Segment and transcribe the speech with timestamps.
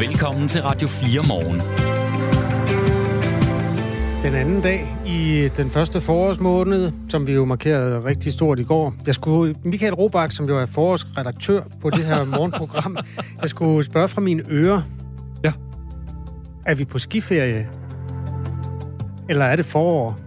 [0.00, 1.60] Velkommen til Radio 4 morgen.
[4.22, 8.94] Den anden dag i den første forårsmåned, som vi jo markerede rigtig stort i går.
[9.06, 12.96] Jeg skulle, Michael Robach, som jo er forårsredaktør på det her morgenprogram,
[13.42, 14.82] jeg skulle spørge fra mine ører.
[15.44, 15.52] Ja.
[16.66, 17.68] Er vi på skiferie?
[19.28, 20.18] Eller er det forår?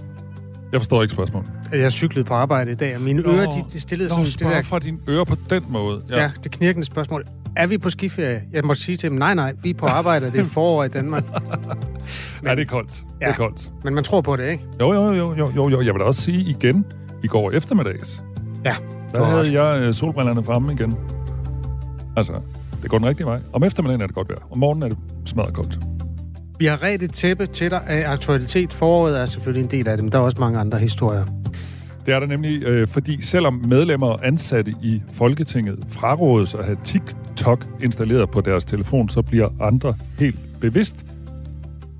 [0.71, 1.54] Jeg forstår ikke spørgsmålet.
[1.71, 4.55] Jeg cyklede på arbejde i dag, og mine ører, de, de stillede Nå, sådan det
[4.57, 6.01] der, fra dine ører på den måde.
[6.09, 6.21] ja.
[6.21, 7.23] ja, det knirkende spørgsmål.
[7.55, 8.41] Er vi på skiferie?
[8.53, 10.83] Jeg måtte sige til dem, nej, nej, vi er på arbejde, og det er forår
[10.83, 11.23] i Danmark.
[12.45, 13.03] ja, det er koldt.
[13.21, 13.25] Ja.
[13.25, 13.69] Det er koldt.
[13.83, 14.63] Men man tror på det, ikke?
[14.79, 15.81] Jo, jo, jo, jo, jo, jo.
[15.81, 16.85] Jeg vil da også sige igen,
[17.23, 18.23] i går eftermiddags,
[18.65, 18.75] Ja.
[19.11, 20.97] der havde jeg øh, solbrillerne fremme igen.
[22.17, 22.33] Altså,
[22.81, 23.39] det går den rigtige vej.
[23.53, 24.39] Om eftermiddagen er det godt vejr.
[24.51, 25.79] Om morgenen er det smadret koldt.
[26.59, 28.73] Vi har ret et tæppe til dig af aktualitet.
[28.73, 31.25] Foråret er selvfølgelig en del af det, men der er også mange andre historier.
[32.05, 36.77] Det er der nemlig, øh, fordi selvom medlemmer og ansatte i Folketinget frarådes at have
[36.83, 41.05] TikTok installeret på deres telefon, så bliver andre helt bevidst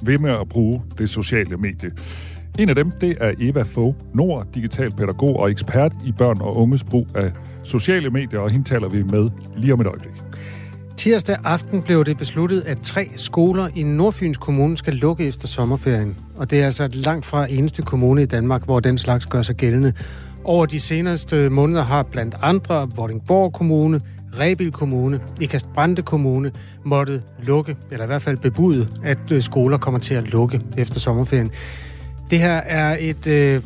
[0.04, 1.92] ved med at bruge det sociale medie.
[2.60, 6.58] En af dem, det er Eva Fogh Nord, digital pædagog og ekspert i børn og
[6.58, 7.32] unges brug af
[7.64, 10.12] sociale medier, og hende taler vi med lige om et øjeblik.
[10.98, 16.18] Tirsdag aften blev det besluttet, at tre skoler i Nordfyns Kommune skal lukke efter sommerferien.
[16.38, 19.56] Og det er altså langt fra eneste kommune i Danmark, hvor den slags gør sig
[19.56, 19.94] gældende.
[20.44, 24.02] Over de seneste måneder har blandt andre Vordingborg Kommune,
[24.40, 26.52] Rebil Kommune, Ikast Brande Kommune
[26.84, 31.00] måtte lukke, eller i hvert fald bebude, at øh, skoler kommer til at lukke efter
[31.00, 31.52] sommerferien.
[32.30, 33.62] Det her er et øh,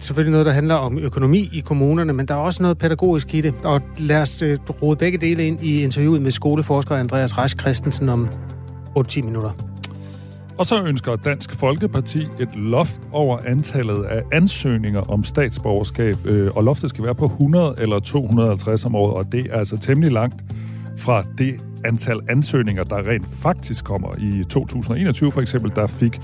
[0.00, 3.40] selvfølgelig noget, der handler om økonomi i kommunerne, men der er også noget pædagogisk i
[3.40, 3.54] det.
[3.62, 8.08] Og lad os øh, rode begge dele ind i interviewet med skoleforsker Andreas Rasch Christensen
[8.08, 8.28] om
[8.98, 9.73] 8-10 minutter.
[10.58, 16.64] Og så ønsker Dansk Folkeparti et loft over antallet af ansøgninger om statsborgerskab, øh, og
[16.64, 20.44] loftet skal være på 100 eller 250 om året, og det er altså temmelig langt
[20.98, 24.08] fra det antal ansøgninger, der rent faktisk kommer.
[24.18, 26.20] I 2021 for eksempel, der fik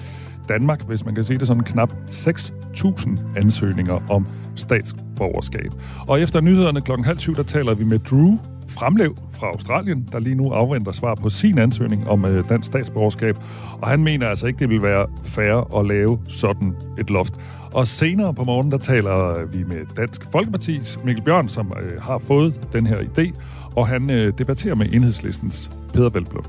[0.49, 4.27] Danmark, hvis man kan sige det sådan, knap 6.000 ansøgninger om
[4.57, 5.71] statsborgerskab.
[6.09, 8.39] Og efter nyhederne klokken halv syv, der taler vi med Drew
[8.71, 13.37] Fremlev fra Australien, der lige nu afventer svar på sin ansøgning om øh, dansk statsborgerskab.
[13.83, 17.35] Og han mener altså ikke, det vil være fair at lave sådan et loft.
[17.73, 22.19] Og senere på morgenen, der taler vi med Dansk Folkepartis Mikkel Bjørn, som øh, har
[22.19, 23.41] fået den her idé,
[23.77, 26.45] og han øh, debatterer med enhedslistens Peter Velblom.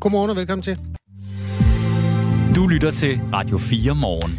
[0.00, 0.78] Godmorgen og velkommen til.
[2.56, 4.38] Du lytter til Radio 4 morgen.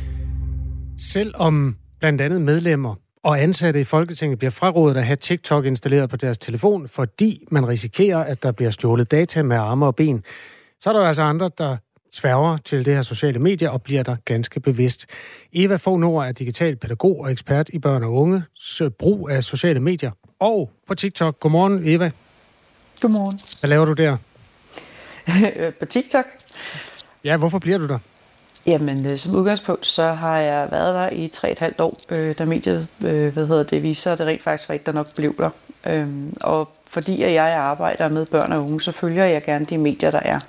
[0.97, 6.17] Selvom blandt andet medlemmer og ansatte i Folketinget bliver frarådet at have TikTok installeret på
[6.17, 10.23] deres telefon, fordi man risikerer, at der bliver stjålet data med arme og ben,
[10.79, 11.77] så er der altså andre, der
[12.11, 15.05] sværger til det her sociale medier og bliver der ganske bevidst.
[15.53, 18.43] Eva Fogh Nord er digital pædagog og ekspert i børn og unge
[18.99, 21.39] brug af sociale medier og på TikTok.
[21.39, 22.11] Godmorgen, Eva.
[23.01, 23.39] Godmorgen.
[23.59, 24.17] Hvad laver du der?
[25.79, 26.25] på TikTok?
[27.23, 27.99] Ja, hvorfor bliver du der?
[28.65, 32.87] Jamen, øh, som udgangspunkt, så har jeg været der i 3,5 år, øh, da mediet,
[33.05, 35.49] øh, hvad hedder det, viser, at det rent faktisk var der nok blev der.
[35.87, 36.07] Øh,
[36.41, 40.11] og fordi at jeg arbejder med børn og unge, så følger jeg gerne de medier,
[40.11, 40.39] der er.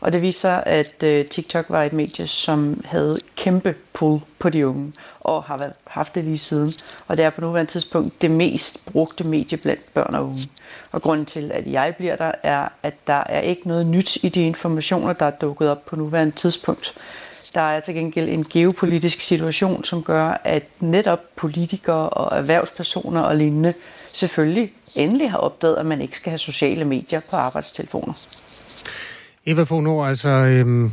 [0.00, 4.68] Og det viser, at øh, TikTok var et medie, som havde kæmpe pull på de
[4.68, 6.72] unge, og har været, haft det lige siden.
[7.08, 10.48] Og det er på nuværende tidspunkt det mest brugte medie blandt børn og unge.
[10.92, 14.28] Og grunden til, at jeg bliver der, er, at der er ikke noget nyt i
[14.28, 16.94] de informationer, der er dukket op på nuværende tidspunkt.
[17.54, 23.36] Der er til gengæld en geopolitisk situation, som gør, at netop politikere og erhvervspersoner og
[23.36, 23.74] lignende
[24.12, 28.12] selvfølgelig endelig har opdaget, at man ikke skal have sociale medier på arbejdstelefoner.
[29.46, 30.92] Eva Fogh altså øhm,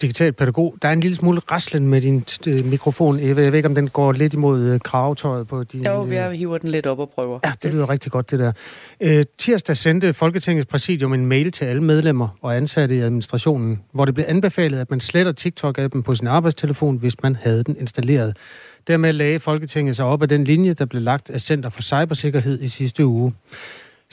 [0.00, 0.74] digital pædagog.
[0.82, 3.42] Der er en lille smule raslen med din øh, mikrofon, Eva.
[3.42, 5.84] Jeg ved ikke, om den går lidt imod øh, kravetøjet på din...
[5.84, 7.38] Jo, vi hiver den lidt op og prøver.
[7.44, 8.52] Ja, det lyder rigtig godt, det der.
[9.00, 14.04] Øh, tirsdag sendte Folketingets præsidium en mail til alle medlemmer og ansatte i administrationen, hvor
[14.04, 18.36] det blev anbefalet, at man sletter TikTok-appen på sin arbejdstelefon, hvis man havde den installeret.
[18.86, 22.62] Dermed lagde Folketinget sig op af den linje, der blev lagt af Center for Cybersikkerhed
[22.62, 23.32] i sidste uge.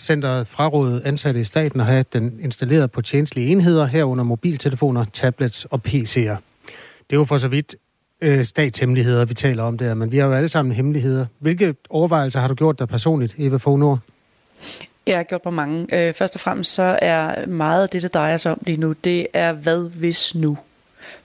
[0.02, 5.66] Centeret frarådet ansatte i staten at have den installeret på tjenestlige enheder, herunder mobiltelefoner, tablets
[5.66, 6.38] og PC'er.
[7.10, 7.76] Det er jo for så vidt
[8.22, 11.26] øh, statshemmeligheder, vi taler om der, men vi har jo alle sammen hemmeligheder.
[11.40, 14.00] Hvilke overvejelser har du gjort dig personligt, Eva Fogh Nord?
[15.08, 16.08] Jeg har gjort på mange.
[16.08, 18.94] Øh, først og fremmest så er meget af det, det drejer sig om lige nu,
[19.04, 20.58] det er hvad hvis nu?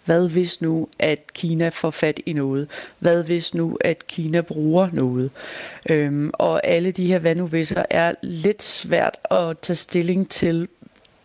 [0.07, 2.69] Hvad hvis nu, at Kina får fat i noget?
[2.99, 5.31] Hvad hvis nu, at Kina bruger noget?
[5.91, 10.69] Øhm, og alle de her hvad nu visser er lidt svært at tage stilling til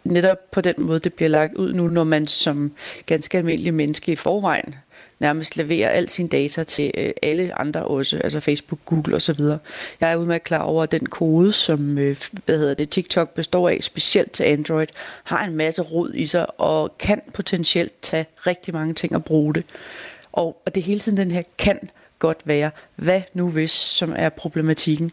[0.04, 2.72] netop på den måde, det bliver lagt ud nu, når man som
[3.06, 4.76] ganske almindelig menneske i forvejen
[5.22, 9.40] nærmest leverer al sin data til øh, alle andre også, altså Facebook, Google osv.
[10.02, 13.70] Jeg er udmærket klar over, at den kode, som øh, hvad hedder det, TikTok består
[13.70, 14.88] af, specielt til Android,
[15.24, 19.54] har en masse rod i sig og kan potentielt tage rigtig mange ting og bruge
[19.54, 19.66] det.
[20.32, 21.80] Og, og det er hele tiden den her kan
[22.22, 25.12] godt være, hvad nu hvis, som er problematikken.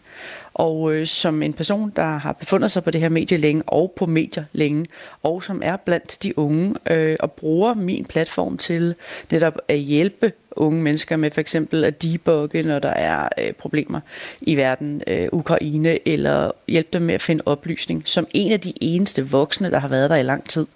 [0.55, 3.93] Og øh, som en person, der har befundet sig på det her medie længe, og
[3.97, 4.87] på medier længe,
[5.23, 8.95] og som er blandt de unge, øh, og bruger min platform til
[9.31, 14.01] netop at hjælpe unge mennesker med for eksempel at debugge, når der er øh, problemer
[14.41, 18.73] i verden, øh, Ukraine, eller hjælpe dem med at finde oplysning, som en af de
[18.81, 20.67] eneste voksne, der har været der i lang tid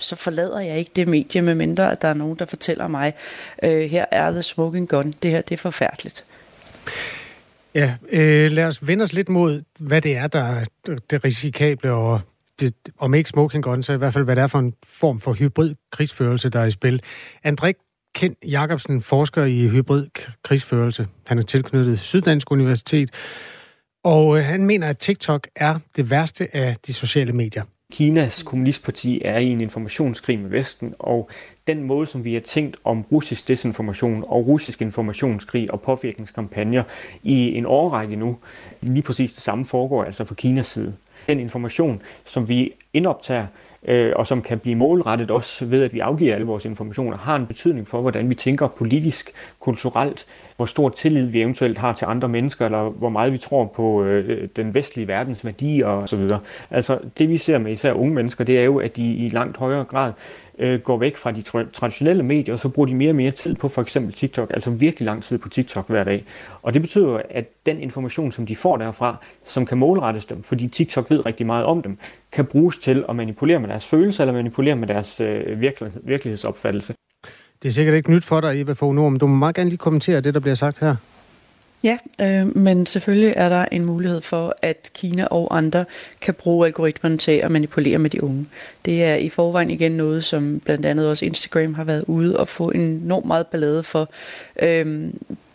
[0.00, 3.14] så forlader jeg ikke det medie, medmindre at der er nogen, der fortæller mig,
[3.62, 6.24] øh, her er The Smoking Gun, det her det er forfærdeligt.
[7.74, 10.64] Ja, øh, lad os vende os lidt mod, hvad det er, der er
[11.10, 12.20] det risikable, og
[12.60, 15.20] det, om ikke smoking gun, så i hvert fald, hvad det er for en form
[15.20, 17.02] for hybrid krigsførelse, der er i spil.
[17.44, 17.74] Andrik
[18.14, 20.06] Kent Jacobsen, forsker i hybrid
[20.42, 21.06] krigsførelse.
[21.26, 23.10] Han er tilknyttet Syddansk Universitet,
[24.04, 27.62] og øh, han mener, at TikTok er det værste af de sociale medier.
[27.90, 31.30] Kinas kommunistparti er i en informationskrig med Vesten, og
[31.66, 36.82] den måde, som vi har tænkt om russisk desinformation og russisk informationskrig og påvirkningskampagner
[37.22, 38.36] i en årrække nu,
[38.80, 40.94] lige præcis det samme foregår altså fra Kinas side.
[41.26, 43.46] Den information, som vi indoptager,
[43.88, 47.36] øh, og som kan blive målrettet også ved, at vi afgiver alle vores informationer, har
[47.36, 52.06] en betydning for, hvordan vi tænker politisk, kulturelt, hvor stor tillid vi eventuelt har til
[52.08, 56.28] andre mennesker, eller hvor meget vi tror på øh, den vestlige verdens værdier osv.
[56.70, 59.56] Altså det vi ser med især unge mennesker, det er jo, at de i langt
[59.56, 60.12] højere grad
[60.60, 63.30] øh, går væk fra de tra- traditionelle medier, og så bruger de mere og mere
[63.30, 66.24] tid på for eksempel TikTok, altså virkelig lang tid på TikTok hver dag.
[66.62, 70.68] Og det betyder, at den information, som de får derfra, som kan målrettes dem, fordi
[70.68, 71.98] TikTok ved rigtig meget om dem,
[72.32, 75.60] kan bruges til at manipulere med deres følelser eller manipulere med deres øh,
[76.02, 76.94] virkelighedsopfattelse.
[77.62, 79.18] Det er sikkert ikke nyt for dig, Eva Fogh Norm.
[79.18, 80.96] du må meget gerne lige kommentere det, der bliver sagt her.
[81.84, 85.84] Ja, øh, men selvfølgelig er der en mulighed for, at Kina og andre
[86.20, 88.46] kan bruge algoritmerne til at manipulere med de unge.
[88.84, 92.48] Det er i forvejen igen noget, som blandt andet også Instagram har været ude og
[92.48, 94.10] få enormt meget ballade for.
[94.62, 95.10] Øh,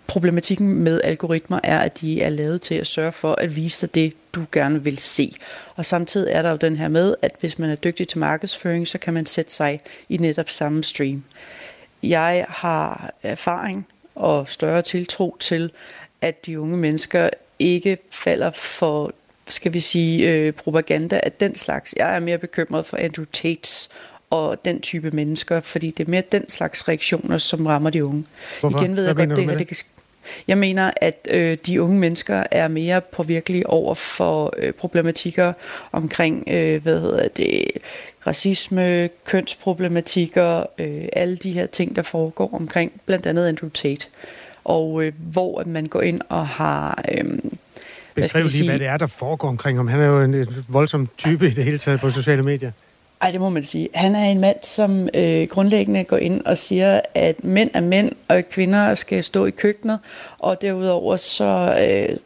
[0.08, 3.96] problematikken med algoritmer er, at de er lavet til at sørge for at vise dig
[3.96, 5.36] det, du gerne vil se.
[5.76, 8.88] Og samtidig er der jo den her med, at hvis man er dygtig til markedsføring,
[8.88, 9.80] så kan man sætte sig
[10.10, 11.24] i netop samme stream.
[12.04, 15.72] Jeg har erfaring og større tiltro til,
[16.26, 17.30] at de unge mennesker
[17.60, 19.12] ikke falder for
[19.48, 21.94] skal vi sige, øh, propaganda af den slags.
[21.98, 23.90] Jeg er mere bekymret for Andrew Tates
[24.30, 28.26] og den type mennesker, fordi det er mere den slags reaktioner, som rammer de unge.
[28.60, 28.80] Hvorfor?
[28.80, 29.78] Igen ved jeg godt, det her det kan
[30.48, 35.54] jeg mener, at øh, de unge mennesker er mere påvirkelige over for øh, problematikker
[35.92, 37.68] omkring, øh, hvad hedder det,
[38.28, 44.08] racisme, kønsproblematikker, øh, alle de her ting, der foregår omkring blandt andet Andrew Tate.
[44.66, 47.04] Og øh, hvor man går ind og har...
[47.12, 47.24] Øh,
[48.16, 48.70] Beskriv lige, sige?
[48.70, 49.88] hvad det er, der foregår omkring ham.
[49.88, 52.72] Han er jo en voldsom type i det hele taget på sociale medier.
[53.22, 53.90] Ej, det må man sige.
[53.94, 58.12] Han er en mand, som øh, grundlæggende går ind og siger, at mænd er mænd,
[58.28, 60.00] og kvinder skal stå i køkkenet.
[60.40, 62.18] Og derudover så øh,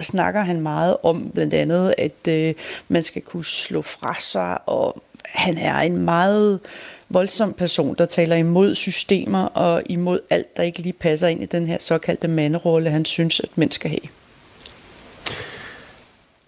[0.00, 2.54] snakker han meget om blandt andet, at øh,
[2.88, 6.60] man skal kunne slå fra sig, og han er en meget
[7.14, 11.46] voldsom person, der taler imod systemer og imod alt, der ikke lige passer ind i
[11.46, 14.00] den her såkaldte manderolle, han synes, at mænd skal have.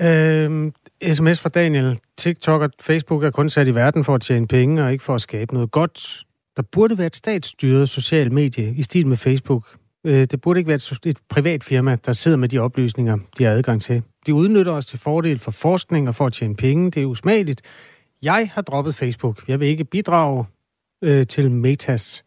[0.00, 0.72] Øhm,
[1.12, 1.98] sms fra Daniel.
[2.16, 5.14] TikTok og Facebook er kun sat i verden for at tjene penge og ikke for
[5.14, 6.24] at skabe noget godt.
[6.56, 9.76] Der burde være et statsstyret social medie i stil med Facebook.
[10.04, 13.44] Øh, det burde ikke være et, et privat firma, der sidder med de oplysninger, de
[13.44, 14.02] har adgang til.
[14.26, 16.90] De udnytter os til fordel for forskning og for at tjene penge.
[16.90, 17.62] Det er usmageligt.
[18.22, 19.48] Jeg har droppet Facebook.
[19.48, 20.44] Jeg vil ikke bidrage
[21.04, 22.24] øh, til Metas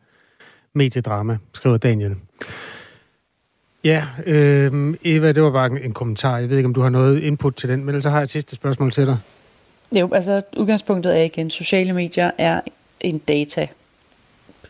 [0.74, 2.16] mediedrama, skriver Daniel.
[3.84, 6.38] Ja, øh, Eva, det var bare en, en kommentar.
[6.38, 8.30] Jeg ved ikke, om du har noget input til den, men ellers har jeg et
[8.30, 9.18] sidste spørgsmål til dig.
[10.00, 12.62] Jo, altså udgangspunktet er igen, sociale medier er
[13.00, 13.68] en data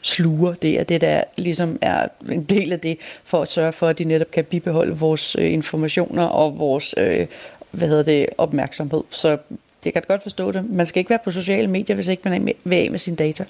[0.01, 0.53] sluger.
[0.53, 3.97] Det er det, der ligesom er en del af det, for at sørge for, at
[3.97, 7.27] de netop kan bibeholde vores øh, informationer og vores øh,
[7.71, 9.03] hvad hedder det, opmærksomhed.
[9.09, 9.37] Så
[9.83, 10.69] det kan godt forstå det.
[10.69, 13.45] Man skal ikke være på sociale medier, hvis ikke man vil af med sine data.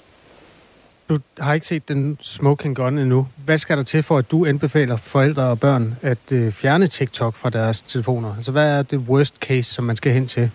[1.08, 3.26] Du har ikke set den smoking gun endnu.
[3.44, 7.34] Hvad skal der til for, at du anbefaler forældre og børn at øh, fjerne TikTok
[7.34, 8.36] fra deres telefoner?
[8.36, 10.50] Altså, hvad er det worst case, som man skal hen til?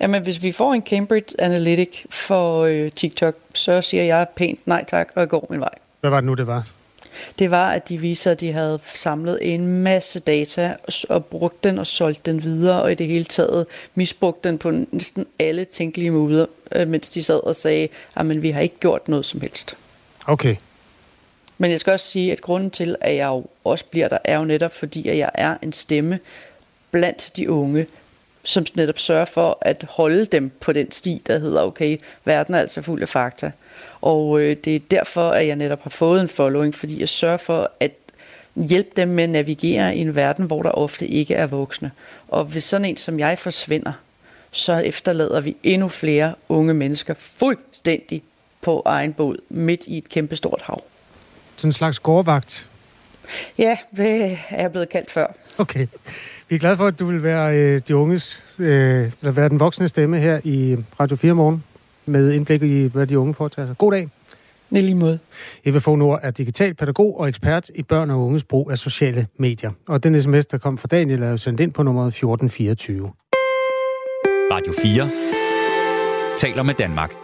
[0.00, 4.84] Jamen, hvis vi får en Cambridge Analytic for øh, TikTok, så siger jeg pænt nej
[4.88, 5.74] tak, og går min vej.
[6.00, 6.66] Hvad var det nu, det var?
[7.38, 10.76] Det var, at de viser, at de havde samlet en masse data
[11.08, 14.70] og brugt den og solgt den videre, og i det hele taget misbrugt den på
[14.92, 19.08] næsten alle tænkelige måder, øh, mens de sad og sagde, at vi har ikke gjort
[19.08, 19.76] noget som helst.
[20.26, 20.56] Okay.
[21.58, 24.18] Men Men jeg skal også sige, at grunden til, at jeg jo også bliver der,
[24.24, 26.18] er jo netop fordi, at jeg er en stemme
[26.90, 27.86] blandt de unge,
[28.44, 32.58] som netop sørger for at holde dem på den sti, der hedder, okay, verden er
[32.58, 33.52] altså fuld af fakta.
[34.00, 37.36] Og øh, det er derfor, at jeg netop har fået en following, fordi jeg sørger
[37.36, 37.92] for at
[38.56, 41.90] hjælpe dem med at navigere i en verden, hvor der ofte ikke er voksne.
[42.28, 43.92] Og hvis sådan en som jeg forsvinder,
[44.50, 48.22] så efterlader vi endnu flere unge mennesker fuldstændig
[48.62, 50.84] på egen båd, midt i et kæmpestort hav.
[51.56, 52.66] Sådan en slags gårdvagt?
[53.58, 55.26] Ja, det er jeg blevet kaldt før.
[55.58, 55.86] Okay.
[56.48, 58.66] Vi er glade for, at du vil være øh, de unges, øh,
[59.20, 61.64] eller være den voksne stemme her i Radio 4 morgen,
[62.06, 63.78] med indblik i, hvad de unge foretager sig.
[63.78, 64.08] God dag.
[64.70, 65.18] I lige måde.
[65.64, 69.70] Eva Fognor er digital pædagog og ekspert i børn og unges brug af sociale medier.
[69.88, 73.12] Og den sms, der kom fra Daniel, er jo sendt ind på nummeret 1424.
[74.52, 75.10] Radio 4
[76.36, 77.14] taler med Danmark.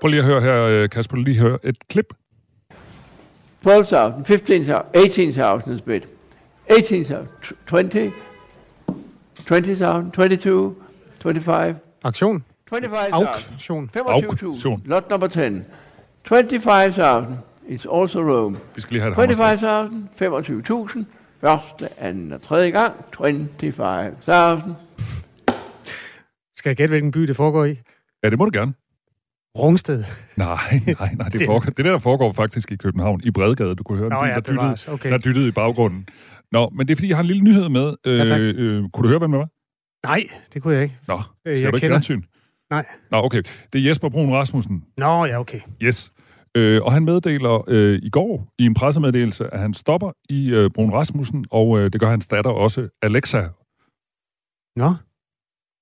[0.00, 2.14] Prøv lige at høre her, øh, Kasper, lige høre et klip.
[3.64, 6.17] 12,000, 15,000, 18,000 is bid.
[6.70, 7.28] 18,000,
[7.66, 8.12] 20,
[9.46, 10.74] 20,000, 22,
[11.22, 11.76] 25.
[12.04, 12.44] Aktion.
[12.70, 13.12] 25,000.
[13.14, 13.90] Auktion.
[13.92, 14.82] 25,000.
[14.86, 15.62] Lot number 10.
[16.24, 18.56] 25,000 is also room.
[18.74, 21.06] Vi skal lige have det 25,000, 25,000.
[21.40, 22.94] Første, anden og tredje gang.
[23.16, 24.74] 25,000.
[26.56, 27.78] Skal jeg gætte, hvilken by det foregår i?
[28.24, 28.72] Ja, det må du gerne.
[29.58, 30.04] Rungsted.
[30.36, 31.28] Nej, nej, nej.
[31.28, 33.74] Det, foregår, det der, der foregår faktisk i København, i Bredgade.
[33.74, 34.80] Du kunne høre, Nå, en bil, ja, der, bevares.
[34.80, 35.10] dyttede, Okay.
[35.10, 36.06] der dyttede i baggrunden.
[36.52, 37.94] Nå, men det er, fordi jeg har en lille nyhed med.
[38.06, 38.40] Øh, tak.
[38.40, 39.48] øh, kunne du høre, hvem det var?
[40.06, 40.22] Nej,
[40.54, 40.96] det kunne jeg ikke.
[41.08, 42.22] Nå, Øh, ser jeg du ikke fjernsyn?
[42.70, 42.86] Nej.
[43.10, 43.42] Nå, okay.
[43.72, 44.84] Det er Jesper Brun Rasmussen.
[44.96, 45.60] Nå, ja, okay.
[45.82, 46.12] Yes.
[46.56, 50.70] Øh, og han meddeler øh, i går i en pressemeddelelse, at han stopper i øh,
[50.70, 53.42] Brun Rasmussen, og øh, det gør hans datter også, Alexa.
[54.76, 54.94] Nå.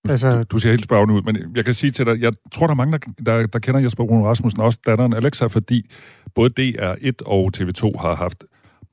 [0.08, 2.66] Altså, Du, du ser helt spørgende ud, men jeg kan sige til dig, jeg tror,
[2.66, 5.90] der er mange, der, der, der kender Jesper Brun Rasmussen, også datteren Alexa, fordi
[6.34, 8.44] både DR1 og TV2 har haft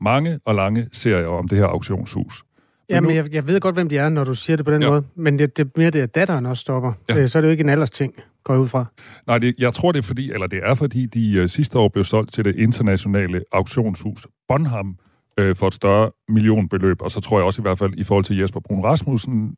[0.03, 2.43] mange og lange serier om det her auktionshus.
[2.89, 4.81] jamen, nu- jeg, jeg ved godt, hvem de er, når du siger det på den
[4.81, 4.89] Ja.
[4.89, 5.03] måde.
[5.15, 6.93] Men det, det er mere det, at datteren også stopper.
[7.09, 7.17] Ja.
[7.17, 8.85] Øh, Så er det jo ikke en alders ting, går jeg ud fra.
[9.27, 11.87] Nej, det, jeg tror, det er fordi, eller det er fordi, de øh, sidste år
[11.89, 14.97] blev solgt til det internationale auktionshus Bonham
[15.37, 18.25] øh, for et større millionbeløb, og så tror jeg også i hvert fald i forhold
[18.25, 19.55] til Jesper Brun Rasmussen,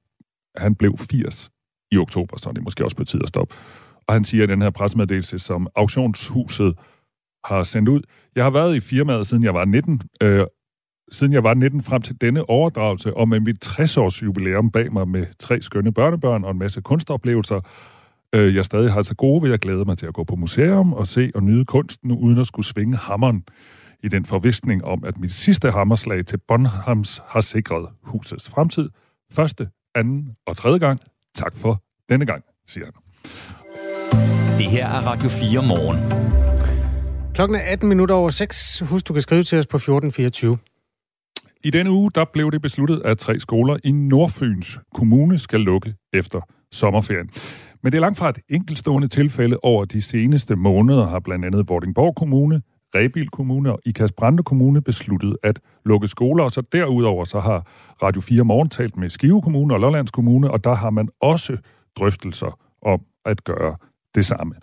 [0.58, 1.52] han blev 80
[1.92, 3.56] i oktober, så det er måske også på tid at stoppe.
[4.08, 6.74] Og han siger i den her pressemeddelelse, som auktionshuset
[7.46, 8.02] har sendt ud,
[8.36, 10.46] jeg har været i firmaet, siden jeg var 19, øh,
[11.12, 15.08] siden jeg var 19 frem til denne overdragelse, og med mit 60-års jubilæum bag mig
[15.08, 17.62] med tre skønne børnebørn og en masse kunstoplevelser,
[18.36, 20.94] øh, jeg stadig har så gode, vil jeg glæde mig til at gå på museum
[20.94, 23.44] og se og nyde kunsten, uden at skulle svinge hammeren
[24.04, 28.90] i den forvisning om, at mit sidste hammerslag til Bonhams har sikret husets fremtid.
[29.32, 31.00] Første, anden og tredje gang.
[31.36, 32.94] Tak for denne gang, siger han.
[34.58, 36.45] Det her er Radio 4 morgen.
[37.36, 38.84] Klokken er 18 minutter over 6.
[38.86, 40.58] Husk, du kan skrive til os på 1424.
[41.64, 45.94] I denne uge, der blev det besluttet, at tre skoler i Nordfyns Kommune skal lukke
[46.14, 47.30] efter sommerferien.
[47.84, 51.70] Men det er langt fra et enkeltstående tilfælde over de seneste måneder, har blandt andet
[51.70, 52.62] Vordingborg Kommune,
[52.96, 57.68] Rebil Kommune og Ikas Brande Kommune besluttet at lukke skoler, og så derudover så har
[58.04, 61.58] Radio 4 Morgen talt med Skive Kommune og Lollands Kommune, og der har man også
[62.00, 63.76] drøftelser om at gøre
[64.16, 64.56] det samme.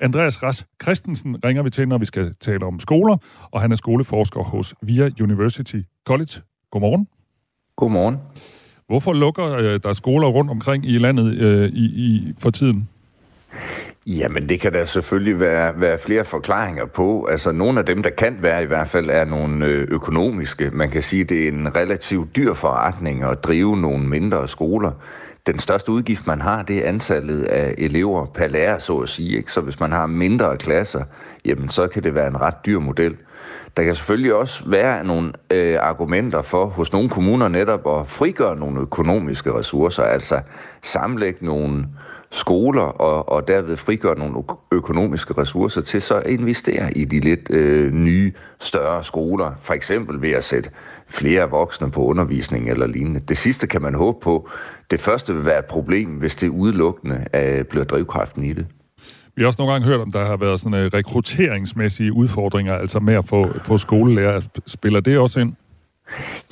[0.00, 3.16] Andreas Ras Christensen ringer vi til, når vi skal tale om skoler,
[3.50, 5.76] og han er skoleforsker hos VIA University
[6.06, 6.40] College.
[6.70, 7.08] Godmorgen.
[7.76, 8.16] Godmorgen.
[8.86, 12.88] Hvorfor lukker øh, der skoler rundt omkring i landet øh, i, i, for tiden?
[14.06, 17.24] Jamen, det kan der selvfølgelig være, være flere forklaringer på.
[17.24, 20.70] Altså, nogle af dem, der kan være i hvert fald, er nogle øh, økonomiske.
[20.70, 24.92] Man kan sige, det er en relativt dyr forretning at drive nogle mindre skoler.
[25.48, 29.36] Den største udgift, man har, det er antallet af elever per lærer, så at sige.
[29.36, 29.52] Ikke?
[29.52, 31.04] Så hvis man har mindre klasser,
[31.44, 33.16] jamen, så kan det være en ret dyr model.
[33.76, 38.56] Der kan selvfølgelig også være nogle øh, argumenter for hos nogle kommuner netop at frigøre
[38.56, 40.40] nogle økonomiske ressourcer, altså
[40.82, 41.86] sammenlægge nogle
[42.30, 47.50] skoler og, og derved frigøre nogle økonomiske ressourcer til så at investere i de lidt
[47.50, 49.52] øh, nye, større skoler.
[49.62, 50.70] For eksempel ved at sætte
[51.08, 53.20] flere voksne på undervisning eller lignende.
[53.20, 54.48] Det sidste kan man håbe på.
[54.90, 58.66] Det første vil være et problem, hvis det udelukkende øh, bliver drivkraften i det.
[59.36, 63.00] Vi har også nogle gange hørt, om der har været sådan øh, rekrutteringsmæssige udfordringer, altså
[63.00, 64.40] med at få, få skolelærer.
[64.66, 65.54] Spiller det også ind?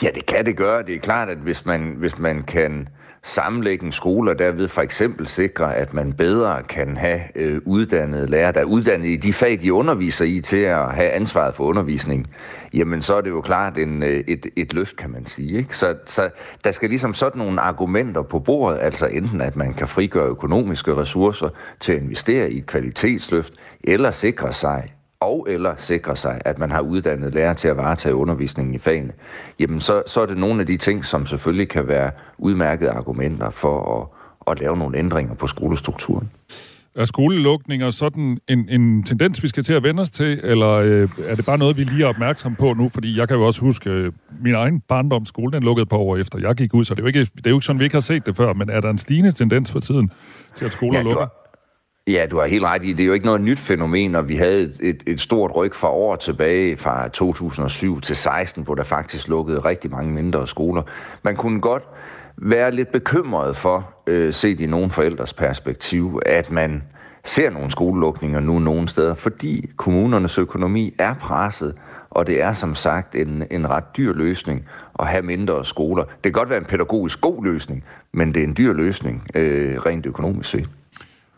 [0.02, 0.82] Ja, det kan det gøre.
[0.82, 2.88] Det er klart, at hvis man, hvis man kan
[3.26, 8.26] sammenlægge en skole, og derved for eksempel sikre, at man bedre kan have øh, uddannede
[8.26, 11.64] lærere, der er uddannet i de fag, de underviser i, til at have ansvaret for
[11.64, 12.26] undervisning,
[12.74, 15.58] jamen så er det jo klart en, øh, et, et løft, kan man sige.
[15.58, 15.76] Ikke?
[15.76, 16.30] Så, så
[16.64, 20.96] der skal ligesom sådan nogle argumenter på bordet, altså enten at man kan frigøre økonomiske
[20.96, 21.48] ressourcer
[21.80, 23.54] til at investere i et kvalitetsløft,
[23.84, 28.14] eller sikre sig og eller sikre sig, at man har uddannet lærer til at varetage
[28.14, 29.12] undervisningen i fagene,
[29.58, 33.50] jamen så, så er det nogle af de ting, som selvfølgelig kan være udmærkede argumenter
[33.50, 36.30] for at, at lave nogle ændringer på skolestrukturen.
[36.94, 41.08] Er skolelukninger sådan en, en tendens, vi skal til at vende os til, eller øh,
[41.26, 42.88] er det bare noget, vi lige er opmærksom på nu?
[42.88, 46.38] Fordi jeg kan jo også huske, øh, min egen barndomsskole, den lukkede på år efter
[46.38, 47.94] jeg gik ud, så det er, jo ikke, det er jo ikke sådan, vi ikke
[47.96, 50.10] har set det før, men er der en stigende tendens for tiden
[50.54, 51.26] til, at skoler ja, lukker?
[52.08, 52.92] Ja, du har helt ret i.
[52.92, 55.74] Det er jo ikke noget nyt fænomen, og vi havde et, et, et stort ryg
[55.74, 60.82] fra år tilbage, fra 2007 til 16, hvor der faktisk lukkede rigtig mange mindre skoler.
[61.22, 61.82] Man kunne godt
[62.36, 66.82] være lidt bekymret for, øh, set i nogle forældres perspektiv, at man
[67.24, 71.74] ser nogle skolelukninger nu nogle steder, fordi kommunernes økonomi er presset,
[72.10, 76.04] og det er som sagt en, en ret dyr løsning at have mindre skoler.
[76.04, 79.80] Det kan godt være en pædagogisk god løsning, men det er en dyr løsning øh,
[79.86, 80.68] rent økonomisk set.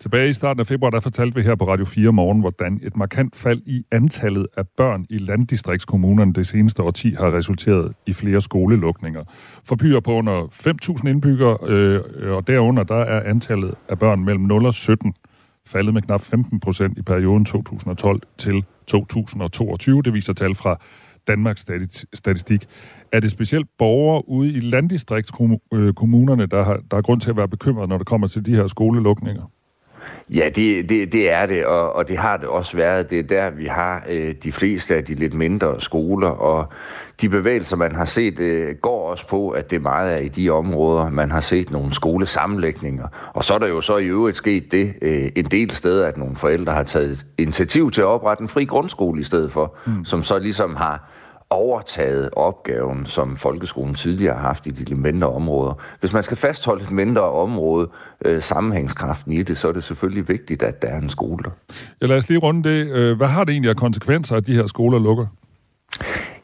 [0.01, 2.97] Tilbage i starten af februar, der fortalte vi her på Radio 4 morgen, hvordan et
[2.97, 8.41] markant fald i antallet af børn i landdistriktskommunerne det seneste årti har resulteret i flere
[8.41, 9.25] skolelukninger.
[9.65, 10.47] For byer på under
[11.03, 12.01] 5.000 indbyggere, øh,
[12.37, 15.15] og derunder der er antallet af børn mellem 0 og 17
[15.67, 20.03] faldet med knap 15 procent i perioden 2012 til 2022.
[20.03, 20.81] Det viser tal fra
[21.29, 21.65] Danmarks
[22.15, 22.67] Statistik.
[23.13, 27.37] Er det specielt borgere ude i landdistriktskommunerne, øh, der har, der er grund til at
[27.37, 29.43] være bekymret, når det kommer til de her skolelukninger?
[30.35, 33.11] Ja, det, det, det er det, og, og det har det også været.
[33.11, 36.73] Det er der, vi har øh, de fleste af de lidt mindre skoler, og
[37.21, 40.51] de bevægelser, man har set, øh, går også på, at det meget er i de
[40.51, 43.09] områder, man har set nogle skolesammenlægninger.
[43.35, 46.17] Og så er der jo så i øvrigt sket det øh, en del steder, at
[46.17, 50.05] nogle forældre har taget initiativ til at oprette en fri grundskole i stedet for, mm.
[50.05, 51.11] som så ligesom har
[51.51, 55.75] overtaget opgaven, som folkeskolen tidligere har haft i de mindre områder.
[56.01, 57.89] Hvis man skal fastholde et mindre område,
[58.25, 61.51] øh, sammenhængskraften i det, så er det selvfølgelig vigtigt, at der er en skole der.
[62.01, 62.91] Ja, lad os lige runde det.
[62.91, 65.27] Øh, hvad har det egentlig af konsekvenser, at de her skoler lukker?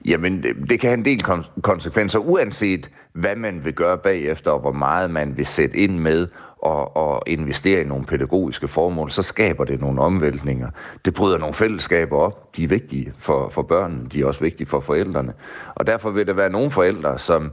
[0.04, 1.22] Jamen, det, det kan have en del
[1.62, 6.28] konsekvenser, uanset hvad man vil gøre bagefter, og hvor meget man vil sætte ind med
[6.64, 10.70] og, og investere i nogle pædagogiske formål, så skaber det nogle omvæltninger.
[11.04, 12.56] Det bryder nogle fællesskaber op.
[12.56, 15.32] De er vigtige for, for børnene, de er også vigtige for forældrene.
[15.74, 17.52] Og derfor vil der være nogle forældre, som,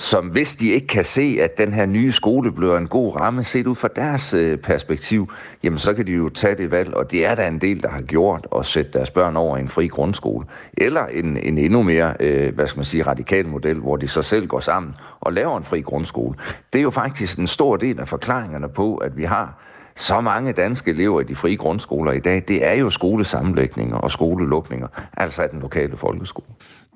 [0.00, 3.44] som hvis de ikke kan se, at den her nye skole bliver en god ramme,
[3.44, 5.32] set ud fra deres øh, perspektiv,
[5.62, 7.88] jamen så kan de jo tage det valg, og det er der en del, der
[7.88, 10.46] har gjort, at sætte deres børn over en fri grundskole.
[10.76, 14.22] Eller en, en endnu mere, øh, hvad skal man sige, radikal model, hvor de så
[14.22, 16.34] selv går sammen og laver en fri grundskole.
[16.72, 19.58] Det er jo faktisk en stor del af forklaringerne på, at vi har
[19.96, 24.10] så mange danske elever i de frie grundskoler i dag, det er jo skolesammenlægninger og
[24.10, 26.46] skolelukninger, altså af den lokale folkeskole.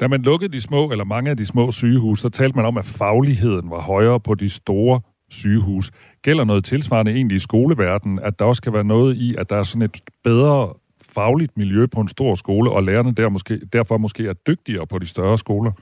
[0.02, 2.78] Da man lukkede de små, eller mange af de små sygehus, så talte man om,
[2.78, 5.90] at fagligheden var højere på de store sygehus.
[6.22, 9.56] Gælder noget tilsvarende egentlig i skoleverdenen, at der også skal være noget i, at der
[9.56, 10.74] er sådan et bedre
[11.14, 14.98] fagligt miljø på en stor skole, og lærerne der måske, derfor måske er dygtigere på
[14.98, 15.72] de større skoler?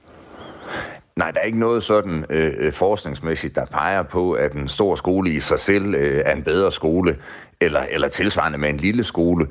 [1.16, 4.94] Nej, der er ikke noget sådan øh, øh forskningsmæssigt, der peger på, at en stor
[4.94, 7.16] skole i sig selv øh, er en bedre skole,
[7.60, 9.46] eller, eller tilsvarende med en lille skole.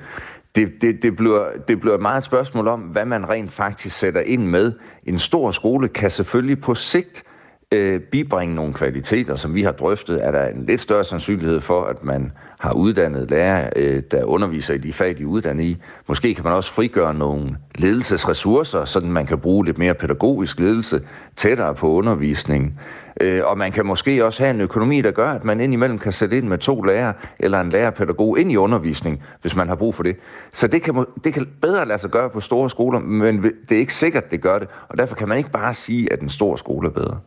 [0.56, 4.22] Det, det, det, bliver, det bliver meget et spørgsmål om, hvad man rent faktisk sætter
[4.22, 4.72] ind med.
[5.06, 7.24] En stor skole kan selvfølgelig på sigt
[7.72, 11.84] øh, bibringe nogle kvaliteter, som vi har drøftet, er der en lidt større sandsynlighed for,
[11.84, 15.78] at man har uddannet lærere, øh, der underviser i de fag, de er uddannet i.
[16.08, 21.02] Måske kan man også frigøre nogle ledelsesressourcer, så man kan bruge lidt mere pædagogisk ledelse
[21.36, 22.80] tættere på undervisningen.
[23.20, 26.12] Øh, og man kan måske også have en økonomi, der gør, at man indimellem kan
[26.14, 29.96] sætte ind med to lærere eller en lærerpædagog ind i undervisning, hvis man har brug
[29.96, 30.16] for det.
[30.52, 33.80] Så det kan, det kan bedre lade sig gøre på store skoler, men det er
[33.80, 34.68] ikke sikkert, det gør det.
[34.90, 37.20] Og derfor kan man ikke bare sige, at en stor skole er bedre.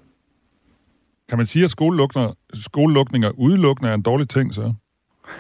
[1.29, 4.75] Kan man sige, at skolelukninger, skolelukninger udelukkende er en dårlig ting, så?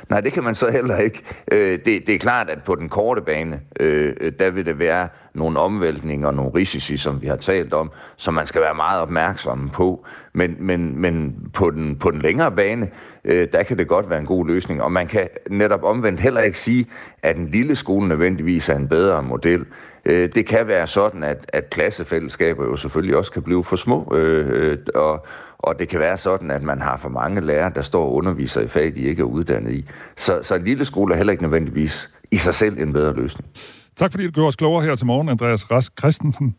[0.09, 1.23] Nej, det kan man så heller ikke.
[1.53, 5.09] Øh, det, det er klart, at på den korte bane, øh, der vil det være
[5.35, 9.03] nogle omvæltninger og nogle risici, som vi har talt om, som man skal være meget
[9.03, 10.07] opmærksom på.
[10.33, 12.89] Men, men, men på, den, på den længere bane,
[13.25, 14.83] øh, der kan det godt være en god løsning.
[14.83, 16.87] Og man kan netop omvendt heller ikke sige,
[17.23, 19.65] at en lille skole nødvendigvis er en bedre model.
[20.05, 24.15] Øh, det kan være sådan, at, at klassefællesskaber jo selvfølgelig også kan blive for små,
[24.15, 25.27] øh, øh og,
[25.63, 28.61] og det kan være sådan, at man har for mange lærere, der står og underviser
[28.61, 29.85] i fag, de ikke er uddannet i.
[30.17, 33.49] Så, så en lille skole er heller ikke nødvendigvis i sig selv en bedre løsning.
[33.97, 36.57] Tak fordi du gjorde os klogere her til morgen, Andreas Rask Christensen.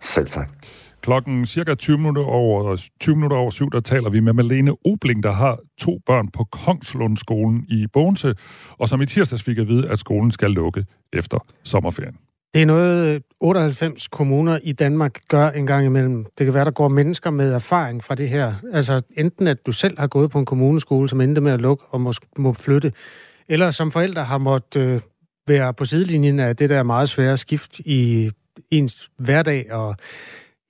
[0.00, 0.50] Selv tak.
[1.02, 5.22] Klokken cirka 20 minutter over, 20 minutter over syv, der taler vi med Malene Obling,
[5.22, 8.34] der har to børn på Kongslundskolen i Bogense,
[8.78, 12.16] og som i tirsdags fik at vide, at skolen skal lukke efter sommerferien.
[12.54, 16.26] Det er noget, øh, 98 kommuner i Danmark gør en gang imellem.
[16.38, 18.54] Det kan være, der går mennesker med erfaring fra det her.
[18.72, 21.84] Altså enten at du selv har gået på en kommuneskole, som endte med at lukke
[21.90, 22.92] og må, må flytte,
[23.48, 25.00] eller som forældre har måttet øh,
[25.48, 28.30] være på sidelinjen af det der meget svære skift i
[28.70, 29.96] ens hverdag og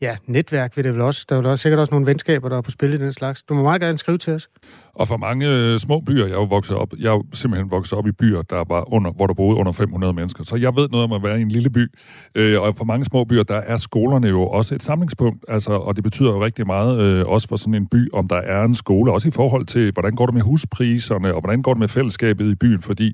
[0.02, 1.26] ja, netværk vil det vel også.
[1.28, 3.42] Der er vel også sikkert også nogle venskaber, der er på spil i den slags.
[3.42, 4.48] Du må meget gerne skrive til os.
[4.94, 7.70] Og for mange øh, små byer, jeg er jo vokset op, jeg er jo simpelthen
[7.70, 10.44] vokset op i byer, der var under, hvor der boede under 500 mennesker.
[10.44, 11.86] Så jeg ved noget om at være i en lille by.
[12.34, 15.44] Øh, og for mange små byer, der er skolerne jo også et samlingspunkt.
[15.48, 18.36] Altså, og det betyder jo rigtig meget, øh, også for sådan en by, om der
[18.36, 19.12] er en skole.
[19.12, 22.50] Også i forhold til, hvordan går det med huspriserne, og hvordan går det med fællesskabet
[22.50, 22.80] i byen.
[22.80, 23.12] Fordi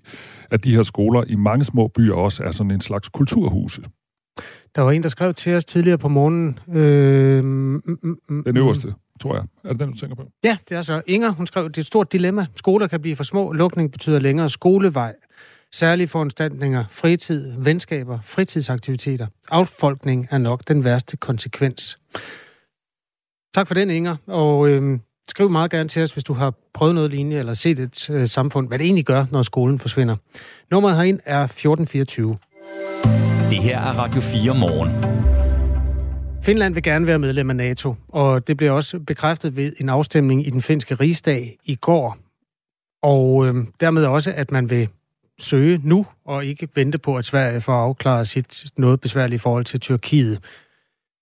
[0.51, 3.83] at de her skoler i mange små byer også er sådan en slags kulturhuse.
[4.77, 6.59] Der var en, der skrev til os tidligere på morgenen.
[6.75, 9.45] Øh, mm, mm, mm, den øverste, tror jeg.
[9.65, 10.23] Er det den, du tænker på?
[10.45, 11.03] Ja, det er så.
[11.07, 12.47] Inger, hun skrev, det er et stort dilemma.
[12.57, 13.53] Skoler kan blive for små.
[13.53, 15.15] Lukning betyder længere skolevej.
[15.73, 19.27] Særlige foranstaltninger, fritid, venskaber, fritidsaktiviteter.
[19.51, 21.99] Affolkning er nok den værste konsekvens.
[23.55, 24.17] Tak for den, Inger.
[24.27, 24.99] Og øh,
[25.29, 28.29] skriv meget gerne til os, hvis du har prøvet noget lignende, eller set et øh,
[28.29, 30.17] samfund, hvad det egentlig gør, når skolen forsvinder.
[30.71, 32.39] Nummeret herind er 1424.
[33.51, 34.91] Det her er Radio 4 morgen.
[36.43, 40.47] Finland vil gerne være medlem af NATO, og det blev også bekræftet ved en afstemning
[40.47, 42.19] i den finske rigsdag i går.
[43.03, 44.89] Og øh, dermed også, at man vil
[45.39, 49.81] søge nu, og ikke vente på, at Sverige får afklaret sit noget besværlige forhold til
[49.81, 50.41] Tyrkiet.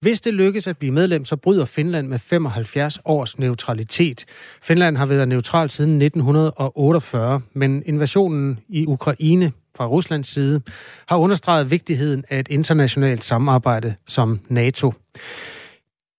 [0.00, 4.24] Hvis det lykkes at blive medlem, så bryder Finland med 75 års neutralitet.
[4.62, 10.60] Finland har været neutral siden 1948, men invasionen i Ukraine fra Ruslands side
[11.08, 14.92] har understreget vigtigheden af et internationalt samarbejde som NATO.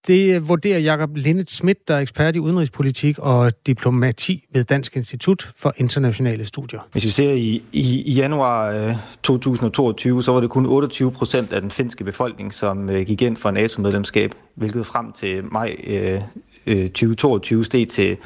[0.08, 5.52] Det vurderer Jakob Lindet Schmidt, der er ekspert i udenrigspolitik og diplomati ved Dansk Institut
[5.56, 6.80] for Internationale Studier.
[6.92, 11.54] Hvis vi ser i, i, i januar øh, 2022, så var det kun 28 procent
[11.54, 16.22] af den finske befolkning, som øh, gik ind for NATO-medlemskab, hvilket frem til maj øh,
[16.66, 18.18] øh 2022 steg til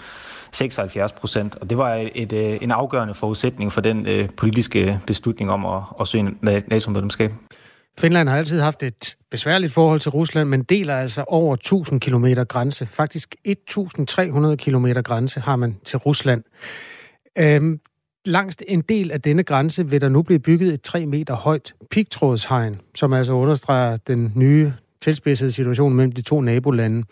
[0.51, 1.55] 76 procent.
[1.55, 5.81] Og det var et, øh, en afgørende forudsætning for den øh, politiske beslutning om at,
[5.99, 6.35] at søge
[6.67, 7.31] NATO-medlemskab.
[7.99, 12.25] Finland har altid haft et besværligt forhold til Rusland, men deler altså over 1000 km
[12.47, 12.85] grænse.
[12.85, 16.43] Faktisk 1300 km grænse har man til Rusland.
[17.37, 17.79] Øhm,
[18.25, 21.73] langs en del af denne grænse vil der nu blive bygget et 3 meter højt
[21.91, 27.03] pigtrådshegn, som altså understreger den nye tilspidsede situation mellem de to nabolande.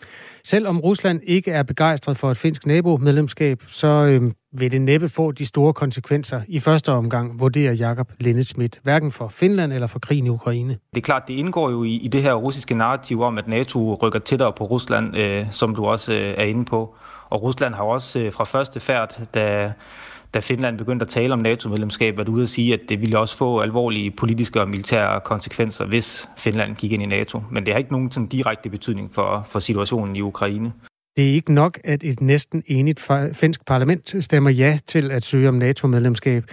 [0.44, 5.32] Selvom Rusland ikke er begejstret for et finsk nabomedlemskab, så øh, vil det næppe få
[5.32, 10.26] de store konsekvenser i første omgang, vurderer Jakob Lindesmith, hverken for Finland eller for krigen
[10.26, 10.78] i Ukraine.
[10.94, 13.94] Det er klart, det indgår jo i, i det her russiske narrativ om, at NATO
[13.94, 16.94] rykker tættere på Rusland, øh, som du også øh, er inde på.
[17.30, 19.72] Og Rusland har også øh, fra første færd, da
[20.34, 23.18] da Finland begyndte at tale om NATO-medlemskab, var du ude at sige, at det ville
[23.18, 27.42] også få alvorlige politiske og militære konsekvenser, hvis Finland gik ind i NATO.
[27.50, 30.72] Men det har ikke nogen sådan direkte betydning for, for situationen i Ukraine.
[31.16, 35.48] Det er ikke nok, at et næsten enigt finsk parlament stemmer ja til at søge
[35.48, 36.44] om NATO-medlemskab.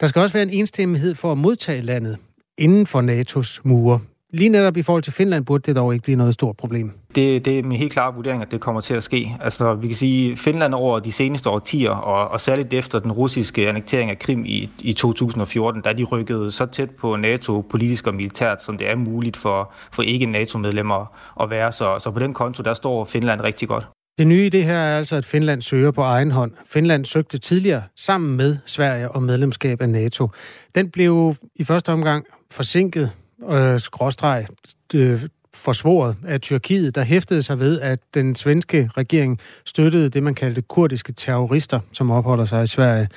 [0.00, 2.18] Der skal også være en enstemmighed for at modtage landet
[2.58, 4.00] inden for NATO's mure.
[4.32, 6.90] Lige netop i forhold til Finland burde det dog ikke blive noget stort problem.
[7.14, 9.36] Det, det er min helt klare vurdering, at det kommer til at ske.
[9.40, 13.12] Altså, vi kan sige, at Finland over de seneste årtier, og, og særligt efter den
[13.12, 18.06] russiske annektering af Krim i, i 2014, der de rykket så tæt på NATO politisk
[18.06, 21.72] og militært, som det er muligt for, for ikke-NATO-medlemmer at være.
[21.72, 23.86] Så, så på den konto, der står Finland rigtig godt.
[24.18, 26.52] Det nye i det her er altså, at Finland søger på egen hånd.
[26.66, 30.28] Finland søgte tidligere sammen med Sverige om medlemskab af NATO.
[30.74, 33.10] Den blev i første omgang forsinket
[33.50, 34.46] øh, skråstreg
[34.94, 35.22] øh,
[35.54, 40.62] forsvoret af Tyrkiet, der hæftede sig ved, at den svenske regering støttede det, man kaldte
[40.62, 43.08] kurdiske terrorister, som opholder sig i Sverige.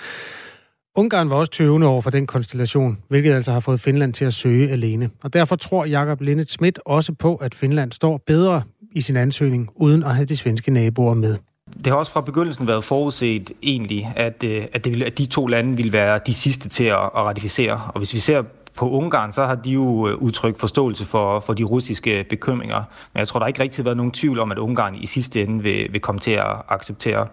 [0.95, 4.33] Ungarn var også tøvende over for den konstellation, hvilket altså har fået Finland til at
[4.33, 5.09] søge alene.
[5.23, 9.69] Og derfor tror Jakob Lindet Schmidt også på, at Finland står bedre i sin ansøgning,
[9.75, 11.37] uden at have de svenske naboer med.
[11.77, 15.47] Det har også fra begyndelsen været forudset egentlig, at, øh, at, det at de to
[15.47, 17.81] lande ville være de sidste til at, at ratificere.
[17.93, 18.43] Og hvis vi ser
[18.79, 22.83] på Ungarn, så har de jo øh, udtrykt forståelse for, for de russiske bekymringer.
[23.13, 25.41] Men jeg tror, der ikke rigtig har været nogen tvivl om, at Ungarn i sidste
[25.41, 27.27] ende vil, vil komme til at acceptere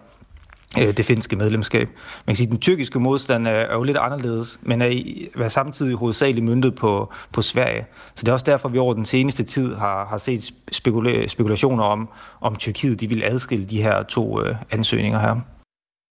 [0.79, 1.87] øh, det finske medlemskab.
[2.25, 6.45] Man kan sige, at den tyrkiske modstand er jo lidt anderledes, men er, samtidig hovedsageligt
[6.45, 7.85] myndet på, på Sverige.
[8.15, 11.83] Så det er også derfor, vi over den seneste tid har, har set spekula- spekulationer
[11.83, 12.09] om,
[12.41, 15.35] om Tyrkiet de vil adskille de her to øh, ansøgninger her.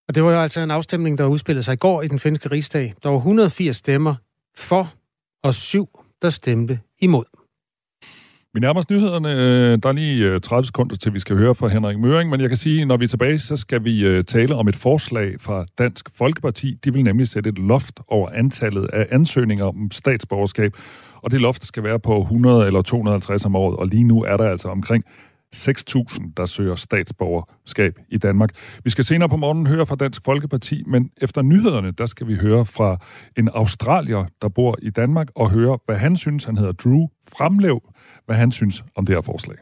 [0.08, 2.48] Og det var jo altså en afstemning, der udspillede sig i går i den finske
[2.50, 2.94] rigsdag.
[3.02, 4.14] Der var 180 stemmer
[4.56, 4.92] for
[5.46, 5.88] og syv,
[6.22, 7.24] der stemte imod.
[8.54, 9.32] Vi nærmer os nyhederne.
[9.32, 12.40] Øh, der er lige øh, 30 sekunder til, vi skal høre fra Henrik Møring, men
[12.40, 14.76] jeg kan sige, at når vi er tilbage, så skal vi øh, tale om et
[14.76, 16.74] forslag fra Dansk Folkeparti.
[16.84, 20.72] De vil nemlig sætte et loft over antallet af ansøgninger om statsborgerskab,
[21.22, 24.36] og det loft skal være på 100 eller 250 om året, og lige nu er
[24.36, 25.04] der altså omkring
[25.54, 28.50] 6.000, der søger statsborgerskab i Danmark.
[28.84, 32.34] Vi skal senere på morgenen høre fra Dansk Folkeparti, men efter nyhederne, der skal vi
[32.34, 32.96] høre fra
[33.36, 37.06] en australier, der bor i Danmark, og høre, hvad han synes, han hedder Drew
[37.36, 37.80] Fremlev,
[38.26, 39.56] hvad han synes om det her forslag.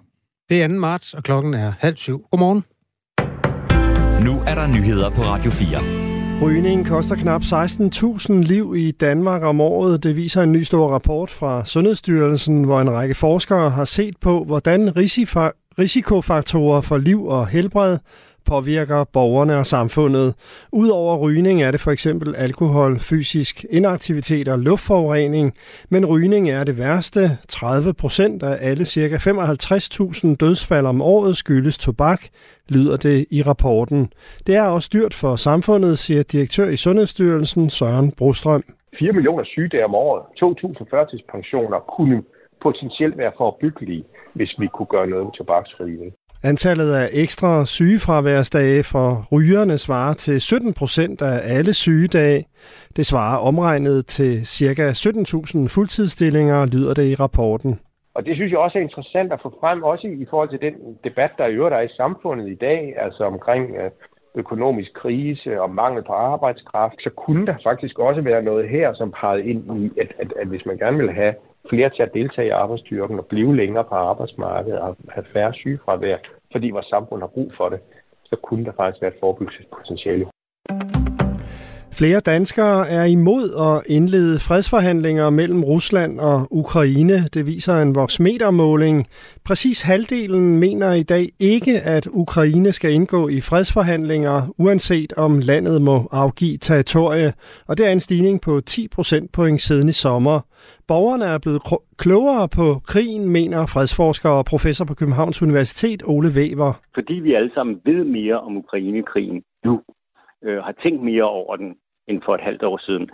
[0.48, 0.74] Det er 2.
[0.74, 2.26] marts, og klokken er halv syv.
[2.30, 2.64] Godmorgen.
[4.24, 6.04] Nu er der nyheder på Radio 4.
[6.42, 10.02] Rygning koster knap 16.000 liv i Danmark om året.
[10.02, 14.44] Det viser en ny stor rapport fra Sundhedsstyrelsen, hvor en række forskere har set på,
[14.44, 14.96] hvordan
[15.78, 17.98] risikofaktorer for liv og helbred
[18.46, 20.34] påvirker borgerne og samfundet.
[20.72, 25.54] Udover rygning er det for eksempel alkohol, fysisk inaktivitet og luftforurening,
[25.88, 27.20] men rygning er det værste.
[27.48, 29.16] 30 procent af alle ca.
[29.16, 32.22] 55.000 dødsfald om året skyldes tobak,
[32.68, 34.12] lyder det i rapporten.
[34.46, 38.64] Det er også dyrt for samfundet, siger direktør i Sundhedsstyrelsen Søren Brostrøm.
[38.98, 42.22] 4 millioner sygedage om året, 2.000 førtidspensioner kunne
[42.66, 46.12] potentielt være forebyggelige, hvis vi kunne gøre noget med tobaksrygning.
[46.50, 52.44] Antallet af ekstra sygefraværsdage for rygerne svarer til 17 procent af alle sygedage.
[52.96, 54.86] Det svarer omregnet til ca.
[54.90, 57.80] 17.000 fuldtidsstillinger, lyder det i rapporten.
[58.14, 60.74] Og det synes jeg også er interessant at få frem, også i forhold til den
[61.04, 63.90] debat, der i øvrigt er i samfundet i dag, altså omkring øh,
[64.34, 69.14] økonomisk krise og mangel på arbejdskraft, så kunne der faktisk også være noget her, som
[69.20, 71.34] pegede ind i, at, at, at hvis man gerne vil have
[71.68, 76.16] flere til at deltage i arbejdsstyrken og blive længere på arbejdsmarkedet og have færre sygefravær,
[76.52, 77.80] fordi vores samfund har brug for det,
[78.24, 80.26] så kunne der faktisk være et forebyggelsespotentiale.
[82.00, 87.16] Flere danskere er imod at indlede fredsforhandlinger mellem Rusland og Ukraine.
[87.34, 89.06] Det viser en voksmetermåling.
[89.44, 95.82] Præcis halvdelen mener i dag ikke, at Ukraine skal indgå i fredsforhandlinger, uanset om landet
[95.82, 97.32] må afgive territorie.
[97.68, 100.40] Og det er en stigning på 10 procentpoint siden i sommer.
[100.88, 101.62] Borgerne er blevet
[101.98, 106.72] klogere på krigen, mener fredsforsker og professor på Københavns Universitet, Ole Weber.
[106.94, 109.80] Fordi vi alle sammen ved mere om Ukraine-krigen nu,
[110.44, 111.70] øh, har tænkt mere over den,
[112.08, 113.10] end for et halvt år siden,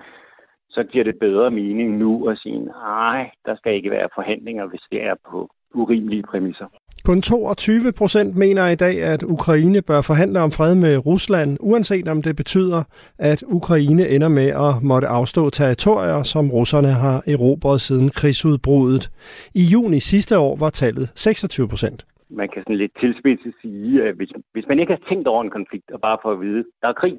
[0.71, 4.85] så giver det bedre mening nu at sige, nej, der skal ikke være forhandlinger, hvis
[4.91, 6.67] det er på urimelige præmisser.
[7.05, 12.09] Kun 22 procent mener i dag, at Ukraine bør forhandle om fred med Rusland, uanset
[12.09, 12.83] om det betyder,
[13.19, 19.11] at Ukraine ender med at måtte afstå territorier, som russerne har erobret siden krigsudbruddet.
[19.55, 22.07] I juni sidste år var tallet 26 procent.
[22.31, 25.51] Man kan sådan lidt tilspidse sige, at hvis, hvis man ikke har tænkt over en
[25.51, 27.19] konflikt og bare får at vide, der er krig,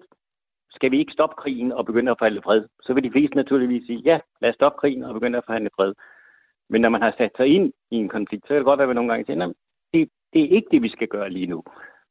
[0.76, 2.64] skal vi ikke stoppe krigen og begynde at forhandle fred?
[2.82, 5.70] Så vil de fleste naturligvis sige, ja, lad os stoppe krigen og begynde at forhandle
[5.76, 5.94] fred.
[6.70, 8.84] Men når man har sat sig ind i en konflikt, så kan det godt være,
[8.84, 9.54] at man nogle gange siger,
[9.94, 11.64] det, det er ikke det, vi skal gøre lige nu.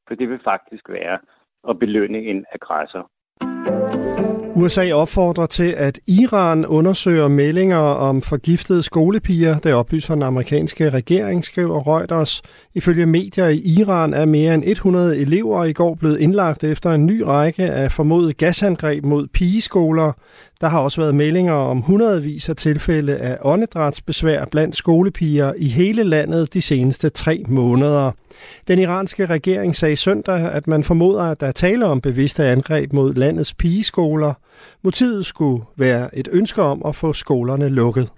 [0.09, 1.19] For det vil faktisk være
[1.69, 3.11] at belønne en aggressor.
[4.61, 9.59] USA opfordrer til, at Iran undersøger meldinger om forgiftede skolepiger.
[9.59, 12.43] Det oplyser den amerikanske regering, skriver Reuters.
[12.75, 17.07] Ifølge medier i Iran er mere end 100 elever i går blevet indlagt efter en
[17.07, 20.13] ny række af formodet gasangreb mod pigeskoler.
[20.61, 26.03] Der har også været meldinger om hundredvis af tilfælde af åndedrætsbesvær blandt skolepiger i hele
[26.03, 28.11] landet de seneste tre måneder.
[28.69, 32.93] Den iranske regering sagde søndag, at man formoder, at der er tale om bevidste angreb
[32.93, 34.35] mod landets pigeskoler.
[34.83, 38.09] Motivet skulle være et ønske om at få skolerne lukket.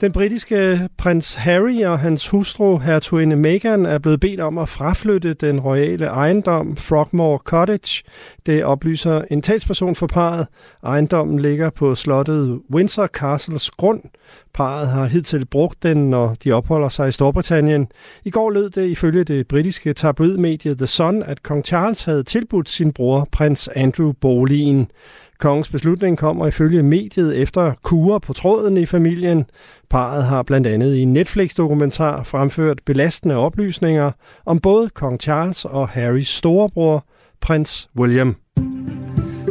[0.00, 5.34] Den britiske prins Harry og hans hustru, hertuginde Meghan, er blevet bedt om at fraflytte
[5.34, 8.04] den royale ejendom Frogmore Cottage.
[8.46, 10.46] Det oplyser en talsperson for parret.
[10.84, 14.02] Ejendommen ligger på slottet Windsor Castles grund.
[14.54, 17.88] Parret har hidtil brugt den, når de opholder sig i Storbritannien.
[18.24, 22.68] I går lød det ifølge det britiske tabloidmedie The Sun, at kong Charles havde tilbudt
[22.68, 24.90] sin bror, prins Andrew, boligen.
[25.38, 29.44] Kongens beslutning kommer ifølge mediet efter kurer på tråden i familien.
[29.90, 34.10] Paret har blandt andet i en Netflix-dokumentar fremført belastende oplysninger
[34.46, 37.04] om både kong Charles og Harrys storebror,
[37.40, 38.36] prins William.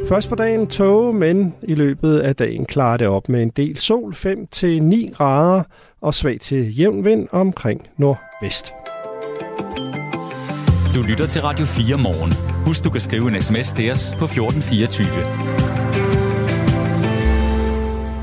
[0.07, 3.77] Først på dagen tåge, men i løbet af dagen klarer det op med en del
[3.77, 5.63] sol, 5-9 grader
[6.01, 8.73] og svag til jævn vind omkring nordvest.
[10.97, 12.33] Du lytter til Radio 4 morgen.
[12.65, 15.07] Husk, du kan skrive en sms til os på 1424.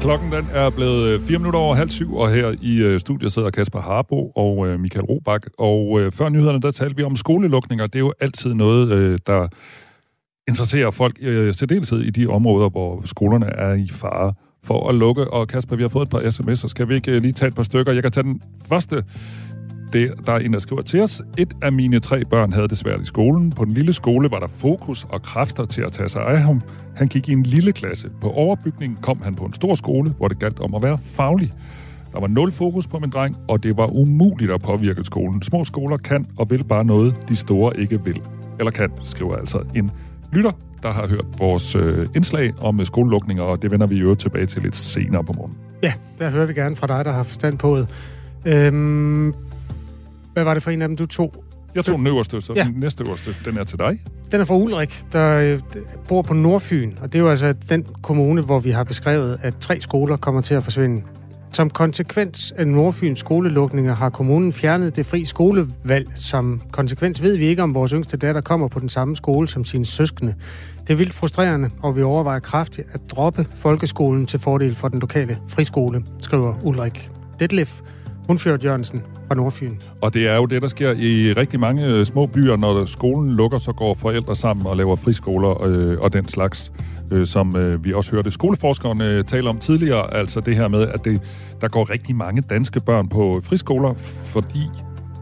[0.00, 3.32] Klokken den er blevet øh, 4 minutter over halv syv, og her i øh, studiet
[3.32, 5.46] sidder Kasper Harbo og øh, Michael Robach.
[5.58, 7.87] Og før nyhederne, der talte vi om skolelukninger.
[7.87, 9.48] Det er jo altid noget, der
[10.48, 14.34] interesserer folk, i særdeleshed i de områder, hvor skolerne er i fare
[14.64, 15.30] for at lukke.
[15.30, 16.68] Og Kasper, vi har fået et par sms'er.
[16.68, 17.92] Skal vi ikke lige tage et par stykker?
[17.92, 19.04] Jeg kan tage den første
[19.94, 21.22] det, der er en, der skriver til os.
[21.38, 23.50] Et af mine tre børn havde det svært i skolen.
[23.50, 26.61] På den lille skole var der fokus og kræfter til at tage sig af ham.
[26.96, 28.11] Han gik i en lille klasse.
[28.20, 31.52] På overbygningen kom han på en stor skole, hvor det galt om at være faglig.
[32.12, 35.42] Der var nul fokus på min dreng, og det var umuligt at påvirke skolen.
[35.42, 38.20] Små skoler kan og vil bare noget, de store ikke vil.
[38.59, 39.90] Eller kan, skriver altså en
[40.33, 40.52] lytter,
[40.83, 44.46] der har hørt vores øh, indslag om øh, skolelukninger, og det vender vi jo tilbage
[44.46, 45.57] til lidt senere på morgen.
[45.83, 47.88] Ja, der hører vi gerne fra dig, der har forstand på det.
[48.46, 49.35] Øhm,
[50.35, 51.44] hvad var det for en af dem, du tog?
[51.75, 52.64] Jeg tog den øverste, så ja.
[52.64, 53.99] den næste øverste, den er til dig.
[54.33, 55.61] Den er fra Ulrik, der øh,
[56.09, 59.55] bor på Nordfyn, og det er jo altså den kommune, hvor vi har beskrevet, at
[59.61, 61.03] tre skoler kommer til at forsvinde.
[61.53, 66.09] Som konsekvens af Nordfyns skolelukninger har kommunen fjernet det fri skolevalg.
[66.14, 69.64] Som konsekvens ved vi ikke, om vores yngste datter kommer på den samme skole som
[69.64, 70.35] sine søskende.
[70.81, 75.01] Det er vildt frustrerende, og vi overvejer kraftigt at droppe folkeskolen til fordel for den
[75.01, 77.81] lokale friskole, skriver Ulrik Detlef
[78.26, 79.74] Hundfjørd Jørgensen fra Nordfyn.
[80.00, 82.56] Og det er jo det, der sker i rigtig mange øh, små byer.
[82.56, 86.72] Når skolen lukker, så går forældre sammen og laver friskoler øh, og den slags
[87.10, 90.88] øh, som øh, vi også hørte skoleforskerne øh, tale om tidligere, altså det her med,
[90.88, 91.20] at det,
[91.60, 93.94] der går rigtig mange danske børn på friskoler,
[94.32, 94.70] fordi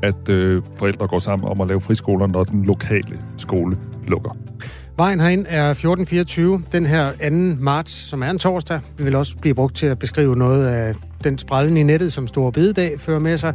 [0.02, 3.76] at øh, forældre går sammen om at lave friskoler, når den lokale skole
[4.08, 4.36] lukker.
[4.96, 7.12] Vejen herind er 1424, den her
[7.57, 7.62] 2.
[7.62, 8.81] marts, som er en torsdag.
[8.98, 12.28] Vi vil også blive brugt til at beskrive noget af den sprællen i nettet, som
[12.28, 13.55] Store Bededag fører med sig.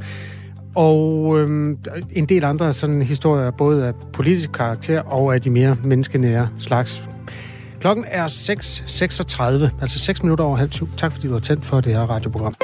[0.76, 1.78] Og øhm,
[2.12, 7.04] en del andre sådan historier, både af politisk karakter og af de mere menneskenære slags.
[7.80, 10.90] Klokken er 6.36, altså 6 minutter over halv syv.
[10.98, 12.56] Tak fordi du har tændt for det her radioprogram.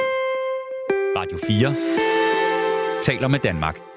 [1.16, 1.74] Radio 4
[3.02, 3.93] taler med Danmark.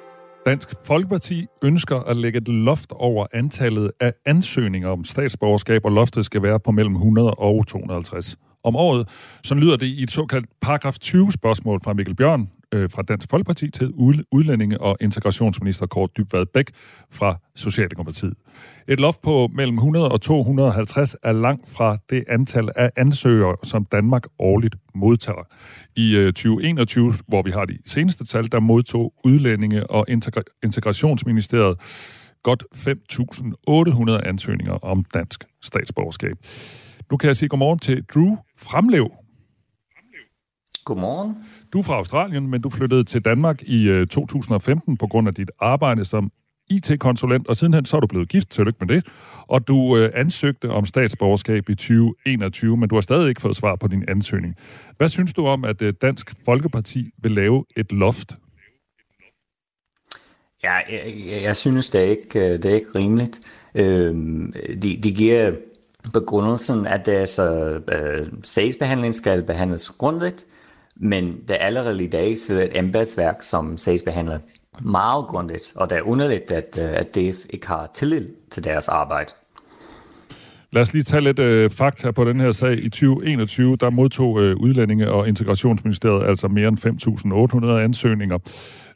[0.48, 6.26] Dansk Folkeparti ønsker at lægge et loft over antallet af ansøgninger om statsborgerskab, og loftet
[6.26, 9.10] skal være på mellem 100 og 250 om året.
[9.44, 13.30] Så lyder det i et såkaldt paragraf 20 spørgsmål fra Mikkel Bjørn øh, fra Dansk
[13.30, 13.94] Folkeparti til
[14.32, 16.72] udlændinge- og integrationsminister Kort Dybvad Bæk
[17.12, 18.34] fra Socialdemokratiet.
[18.88, 23.86] Et loft på mellem 100 og 250 er langt fra det antal af ansøgere, som
[23.86, 25.48] Danmark årligt modtager.
[25.96, 31.78] I 2021, øh, hvor vi har de seneste tal, der modtog udlændinge- og integra- integrationsministeriet
[32.43, 36.38] godt 5.800 ansøgninger om dansk statsborgerskab.
[37.12, 39.12] Nu kan jeg sige godmorgen til Drew Fremlev.
[40.86, 41.36] Godmorgen.
[41.74, 45.34] Du er fra Australien, men du flyttede til Danmark i 2015 øh, på grund af
[45.34, 46.32] dit arbejde som
[46.70, 49.06] IT-konsulent, og sidenhen så er du blevet gift, tillykke med det,
[49.48, 53.76] og du øh, ansøgte om statsborgerskab i 2021, men du har stadig ikke fået svar
[53.76, 54.56] på din ansøgning.
[54.98, 58.38] Hvad synes du om, at øh, Dansk Folkeparti vil lave et loft?
[60.64, 63.40] Ja, jeg, jeg synes, det er ikke, øh, det er ikke rimeligt.
[63.76, 64.16] Øh,
[64.82, 65.52] de, de giver
[66.14, 70.46] begrundelsen, at det er så, øh, sagsbehandling skal behandles grundigt,
[70.96, 74.40] men det er allerede i dag så et embedsværk, som sagsbehandler
[74.82, 78.88] meget grundigt, og det er underligt, at, øh, at DF ikke har tillid til deres
[78.90, 79.32] arbejde.
[80.72, 82.84] Lad os lige tage lidt øh, fakta på den her sag.
[82.84, 86.78] I 2021, der modtog øh, Udlændinge- og Integrationsministeriet altså mere end
[87.66, 88.38] 5.800 ansøgninger.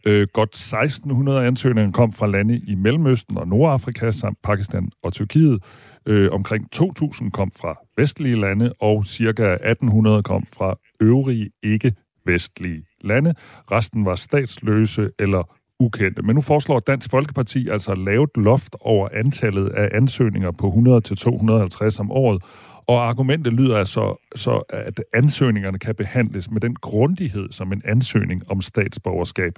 [0.06, 5.63] Øh, godt 1.600 ansøgninger kom fra lande i Mellemøsten og Nordafrika samt Pakistan og Tyrkiet.
[6.06, 13.34] Øh, omkring 2.000 kom fra vestlige lande, og cirka 1.800 kom fra øvrige ikke-vestlige lande.
[13.72, 16.22] Resten var statsløse eller ukendte.
[16.22, 20.67] Men nu foreslår Dansk Folkeparti altså at lave et loft over antallet af ansøgninger på
[20.70, 22.44] 100-250 om året.
[22.88, 28.52] Og argumentet lyder altså, så, at ansøgningerne kan behandles med den grundighed, som en ansøgning
[28.52, 29.54] om statsborgerskab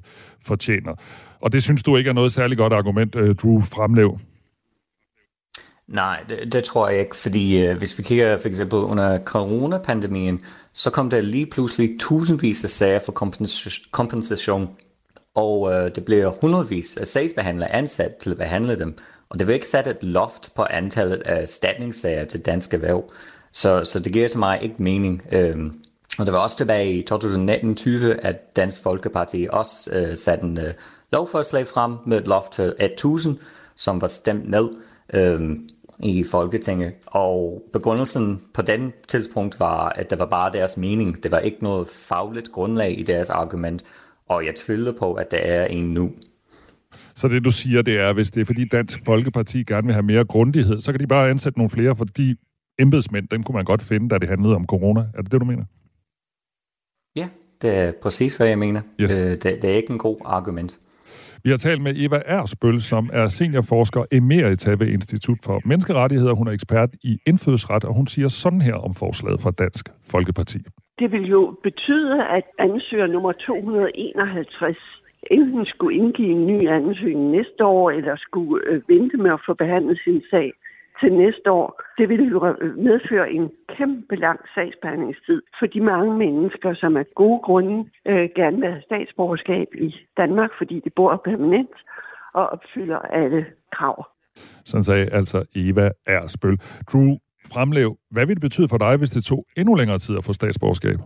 [0.45, 0.95] fortjener.
[1.41, 4.19] Og det synes du ikke er noget særligt godt argument, øh, du Drew Fremlev?
[5.87, 10.41] Nej, det, det tror jeg ikke, fordi øh, hvis vi kigger for eksempel under coronapandemien,
[10.73, 13.11] så kom der lige pludselig tusindvis af sager for
[13.91, 14.69] kompensation
[15.35, 18.97] og øh, det bliver hundredvis af sagsbehandlere ansat til at behandle dem,
[19.29, 23.03] og det vil ikke sætte et loft på antallet af statningssager til danske erhverv.
[23.51, 25.21] Så, så det giver til mig ikke mening.
[25.31, 25.73] Øhm,
[26.19, 27.89] og det var også tilbage i 2019-20,
[28.21, 30.73] at Dansk Folkeparti også øh, satte en øh,
[31.11, 33.37] lovforslag frem med et loft til 1000,
[33.75, 34.69] som var stemt ned
[35.13, 35.57] øh,
[35.99, 36.93] i Folketinget.
[37.05, 41.23] Og begrundelsen på den tidspunkt var, at det var bare deres mening.
[41.23, 43.83] Det var ikke noget fagligt grundlag i deres argument
[44.29, 46.11] og jeg tvivler på, at der er en nu.
[47.15, 50.03] Så det du siger, det er, hvis det er fordi Dansk Folkeparti gerne vil have
[50.03, 52.35] mere grundighed, så kan de bare ansætte nogle flere, fordi
[52.79, 54.99] embedsmænd, dem kunne man godt finde, da det handlede om corona.
[54.99, 55.63] Er det det, du mener?
[57.15, 57.29] Ja,
[57.61, 58.81] det er præcis, hvad jeg mener.
[58.99, 59.21] Yes.
[59.21, 60.79] Øh, det, det er ikke en god argument.
[61.43, 66.33] Vi har talt med Eva Ersbøl, som er seniorforsker emerita ved Institut for Menneskerettigheder.
[66.33, 70.59] Hun er ekspert i indfødsret, og hun siger sådan her om forslaget fra Dansk Folkeparti.
[70.99, 74.77] Det vil jo betyde, at ansøger nummer 251
[75.31, 79.53] enten skulle indgive en ny ansøgning næste år, eller skulle øh, vente med at få
[79.53, 80.53] behandlet sin sag
[80.99, 81.81] til næste år.
[81.97, 87.39] Det ville jo medføre en kæmpe lang sagsbehandlingstid for de mange mennesker, som af gode
[87.39, 91.77] grunde øh, gerne vil have statsborgerskab i Danmark, fordi de bor permanent
[92.33, 94.07] og opfylder alle krav.
[94.65, 96.57] Sådan sagde altså Eva Ersbøl.
[96.93, 97.17] Drew
[97.51, 100.33] Fremlev, hvad ville det betyde for dig, hvis det tog endnu længere tid at få
[100.33, 100.99] statsborgerskab?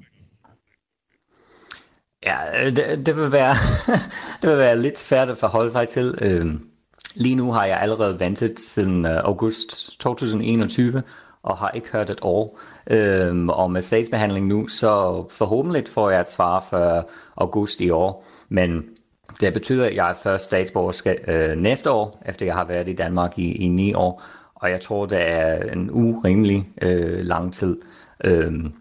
[2.26, 3.56] Ja, det, det, vil være,
[4.42, 6.16] det vil være lidt svært at forholde sig til.
[6.22, 6.70] Øhm,
[7.16, 11.04] lige nu har jeg allerede ventet siden øh, august 2021,
[11.44, 12.60] og har ikke hørt et år.
[12.90, 18.26] Øhm, og med sagsbehandling nu, så forhåbentlig får jeg et svar for august i år.
[18.50, 18.84] Men
[19.42, 22.94] det betyder, at jeg er først statsborger øh, næste år, efter jeg har været i
[22.94, 24.24] Danmark i, i ni år.
[24.62, 27.78] Og jeg tror, det er en urimelig øh, lang tid.
[28.24, 28.74] Øhm,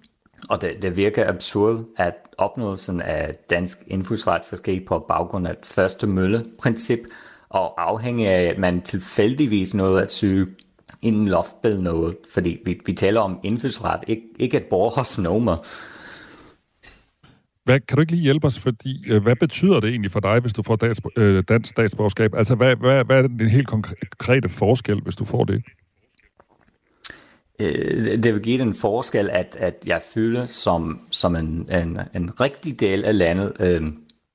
[0.50, 5.52] og det, det virker absurd, at opnåelsen af dansk indfødsret skal ske på baggrund af
[5.52, 6.98] et første mølle-princip,
[7.48, 10.46] og afhængig af, at man tilfældigvis nåede at søge
[11.02, 15.56] inden loftbæl noget, fordi vi, vi taler om indfødsret, ikke, ikke et borgersnummer.
[17.66, 20.40] Hvad, kan du ikke lige hjælpe os, fordi øh, hvad betyder det egentlig for dig,
[20.40, 22.34] hvis du får dansk, øh, dansk statsborgerskab?
[22.34, 25.62] Altså, hvad, hvad, hvad er den helt konkrete forskel, hvis du får det?
[27.60, 32.40] Øh, det vil give den forskel, at, at jeg føler som, som en, en, en
[32.40, 33.52] rigtig del af landet.
[33.60, 33.82] Øh,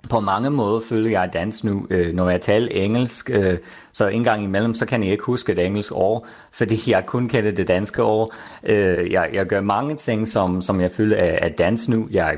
[0.10, 3.58] på mange måder føler jeg dansk nu, øh, når jeg taler engelsk, øh,
[3.92, 7.30] så en gang imellem, så kan jeg ikke huske et engelsk ord, fordi jeg kun
[7.30, 8.34] kender det danske ord.
[8.64, 12.08] Øh, jeg, jeg gør mange ting, som, som jeg føler er, er dansk nu.
[12.12, 12.38] Jeg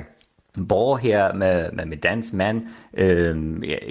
[0.69, 2.61] bor her med, med med dansk mand.
[2.93, 3.37] Øh,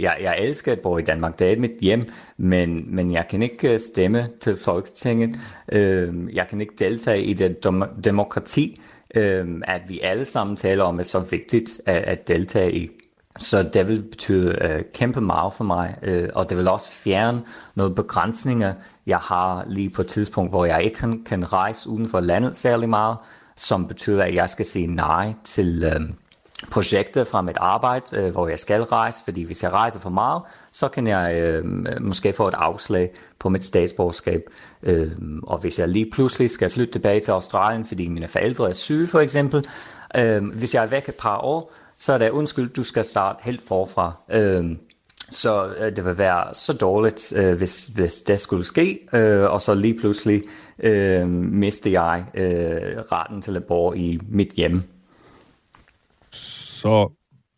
[0.01, 3.43] jeg, jeg elsker at bo i Danmark, det er mit hjem, men, men jeg kan
[3.43, 5.41] ikke øh, stemme til Folketinget.
[5.73, 8.81] Øh, jeg kan ikke deltage i det dem- demokrati,
[9.15, 12.91] øh, at vi alle sammen taler om, er så vigtigt at, at deltage i.
[13.39, 17.43] Så det vil betyde øh, kæmpe meget for mig, øh, og det vil også fjerne
[17.75, 18.75] nogle begrænsninger,
[19.07, 22.57] jeg har lige på et tidspunkt, hvor jeg ikke kan, kan rejse uden for landet
[22.57, 23.17] særlig meget,
[23.57, 26.01] som betyder, at jeg skal sige nej til øh,
[26.71, 30.43] projekter fra mit arbejde, øh, hvor jeg skal rejse, fordi hvis jeg rejser for meget,
[30.73, 31.65] så kan jeg øh,
[32.01, 34.43] måske få et afslag på mit statsborgerskab.
[34.83, 35.11] Øh,
[35.43, 39.07] og hvis jeg lige pludselig skal flytte tilbage til Australien, fordi mine forældre er syge
[39.07, 39.67] for eksempel,
[40.17, 43.39] øh, hvis jeg er væk et par år, så er det undskyld, du skal starte
[43.45, 44.13] helt forfra.
[44.31, 44.77] Øh,
[45.31, 49.63] så øh, det vil være så dårligt, øh, hvis, hvis det skulle ske, øh, og
[49.63, 50.43] så lige pludselig
[50.79, 54.83] øh, miste jeg øh, retten til at bo i mit hjem.
[56.83, 57.13] Så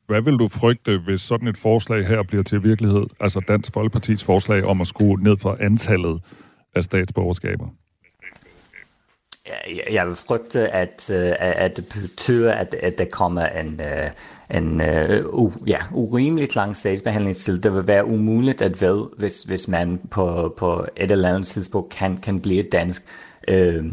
[0.07, 3.05] hvad vil du frygte, hvis sådan et forslag her bliver til virkelighed?
[3.21, 6.21] Altså Dansk Folkepartis forslag om at skrue ned for antallet
[6.75, 7.67] af statsborgerskaber?
[9.93, 14.81] Jeg vil frygte, at, øh, at det betyder, at, at der kommer en, øh, en
[15.33, 17.61] uh, ja, urimeligt lang sagsbehandlingstid.
[17.61, 21.93] Det vil være umuligt at vide, hvis, hvis man på, på et eller andet tidspunkt
[21.93, 23.03] kan, kan blive dansk.
[23.53, 23.85] Uh,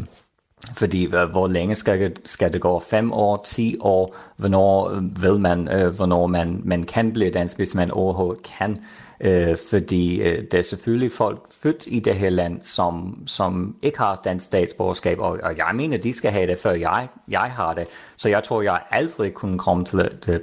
[0.76, 2.78] fordi hvor længe skal, skal det gå?
[2.78, 4.16] 5 år, 10 år?
[4.36, 8.78] Hvornår øh, vil man, øh, hvornår man, man kan blive dansk, hvis man overhovedet kan?
[9.20, 13.98] Øh, fordi øh, der er selvfølgelig folk født i det her land, som, som ikke
[13.98, 17.74] har dansk statsborgerskab, og, og jeg mener, de skal have det, før jeg, jeg har
[17.74, 17.86] det.
[18.16, 20.40] Så jeg tror, jeg aldrig kunne komme til at, at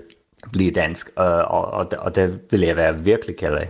[0.52, 3.70] blive dansk, øh, og, og, og det vil jeg være virkelig ked af.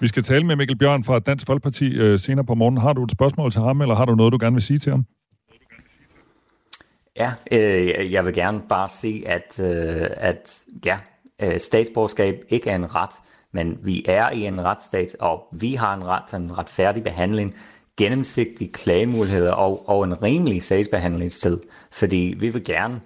[0.00, 2.76] Vi skal tale med Mikkel Bjørn fra Dansk Folkeparti øh, senere på morgen.
[2.76, 4.92] Har du et spørgsmål til ham, eller har du noget, du gerne vil sige til
[4.92, 5.04] ham?
[7.20, 10.98] Ja, øh, jeg vil gerne bare sige, at, øh, at ja,
[11.42, 13.14] øh, statsborgerskab ikke er en ret,
[13.52, 17.54] men vi er i en retsstat, og vi har en ret til en retfærdig behandling,
[17.96, 21.60] gennemsigtige klagemuligheder og, og en rimelig sagsbehandlingstid,
[21.92, 23.00] fordi vi vil gerne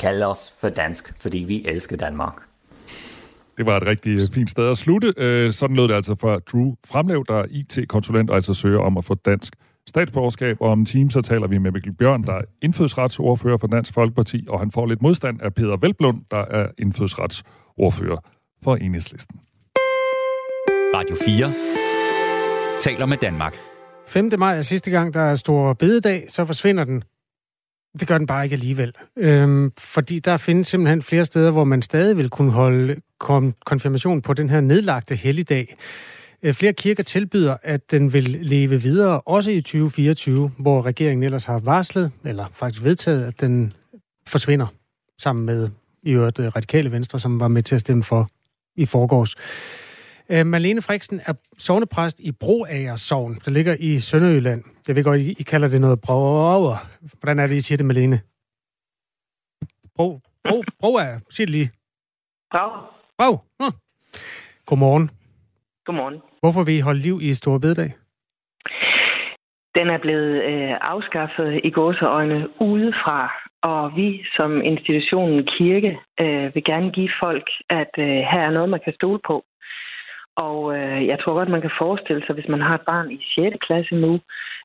[0.00, 2.42] kalde os for dansk, fordi vi elsker Danmark.
[3.56, 5.14] Det var et rigtig øh, fint sted at slutte.
[5.16, 8.98] Øh, sådan lød det altså for Drew Fremlev, der er IT-konsulent og altså søger om
[8.98, 9.52] at få dansk
[9.88, 13.66] statsborgerskab, og om en time så taler vi med Mikkel Bjørn, der er indfødsretsordfører for
[13.66, 18.16] Dansk Folkeparti, og han får lidt modstand af Peter Velblund, der er indfødsretsordfører
[18.64, 19.40] for Enhedslisten.
[20.94, 21.52] Radio 4
[22.80, 23.56] taler med Danmark.
[24.06, 24.30] 5.
[24.38, 27.04] maj er sidste gang, der er stor bededag, så forsvinder den.
[28.00, 28.92] Det gør den bare ikke alligevel.
[29.16, 32.96] Øhm, fordi der findes simpelthen flere steder, hvor man stadig vil kunne holde
[33.66, 35.76] konfirmation på den her nedlagte helligdag.
[36.44, 41.44] Øh, flere kirker tilbyder, at den vil leve videre, også i 2024, hvor regeringen ellers
[41.44, 43.72] har varslet, eller faktisk vedtaget, at den
[44.26, 44.66] forsvinder,
[45.18, 45.68] sammen med
[46.02, 48.28] i øvrigt øh, radikale venstre, som var med til at stemme for
[48.76, 49.34] i forgårs.
[50.28, 54.64] Øh, Malene Friksen er sovnepræst i Broager Sovn, der ligger i Sønderjylland.
[54.88, 56.76] Jeg ved godt, I, I kalder det noget broer.
[57.20, 58.20] Hvordan er det, I siger det, Malene?
[59.96, 61.70] Bro, bro, Broager, sig det lige.
[62.50, 62.70] Brav.
[63.18, 63.44] Brav.
[63.60, 63.76] Hm.
[64.66, 65.10] Godmorgen.
[65.84, 66.18] Godmorgen.
[66.40, 67.90] Hvorfor vil I holde liv i Store Bededag?
[69.74, 76.64] den er blevet øh, afskaffet i gåseøjne udefra, og vi som institutionen kirke øh, vil
[76.64, 79.44] gerne give folk, at øh, her er noget, man kan stole på.
[80.36, 83.18] Og øh, jeg tror godt, man kan forestille sig, hvis man har et barn i
[83.34, 83.56] 6.
[83.66, 84.20] klasse nu,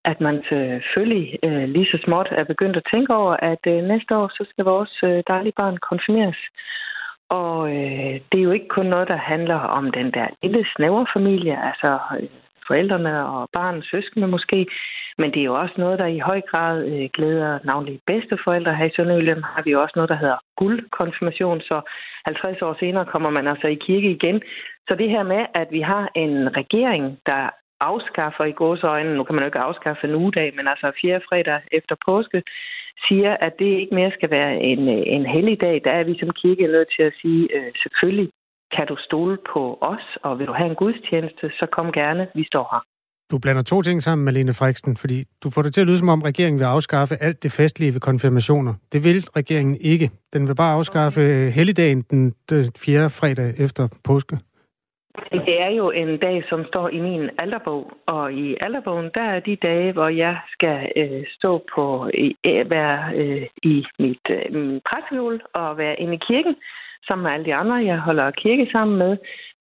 [0.06, 4.16] at man selvfølgelig øh, lige så småt er begyndt at tænke over, at øh, næste
[4.16, 6.42] år så skal vores øh, dejlige barn konfirmeres.
[7.30, 11.06] Og øh, det er jo ikke kun noget, der handler om den der lille snævre
[11.14, 12.30] familie, altså øh,
[12.68, 14.68] forældrene og barnens søskende måske,
[15.18, 18.76] men det er jo også noget, der i høj grad øh, glæder navnlig bedsteforældre.
[18.76, 21.82] Her i Sønderjylland har vi jo også noget, der hedder guldkonfirmation, så
[22.26, 24.42] 50 år senere kommer man altså i kirke igen.
[24.88, 27.50] Så det her med, at vi har en regering, der
[27.80, 31.60] afskaffer i gåsøjne, nu kan man jo ikke afskaffe en ugedag, men altså fjerde fredag
[31.72, 32.44] efter påske,
[33.08, 34.80] siger, at det ikke mere skal være en,
[35.16, 35.82] en hellig dag.
[35.84, 38.30] Der er vi som kirke nødt til at sige, øh, selvfølgelig
[38.76, 42.44] kan du stole på os, og vil du have en gudstjeneste, så kom gerne, vi
[42.44, 42.84] står her.
[43.32, 46.10] Du blander to ting sammen, Malene Frederiksen, fordi du får det til at lyde som
[46.10, 48.74] om, regeringen vil afskaffe alt det festlige ved konfirmationer.
[48.92, 50.12] Det vil regeringen ikke.
[50.34, 51.52] Den vil bare afskaffe okay.
[51.52, 53.10] helligdagen den øh, 4.
[53.10, 54.38] fredag efter påske.
[55.32, 59.40] Det er jo en dag, som står i min alderbog, og i alderbogen, der er
[59.40, 62.10] de dage, hvor jeg skal øh, stå på,
[62.46, 66.56] øh, være øh, i mit øh, præsthjul og være inde i kirken
[67.08, 69.18] sammen med alle de andre, jeg holder kirke sammen med.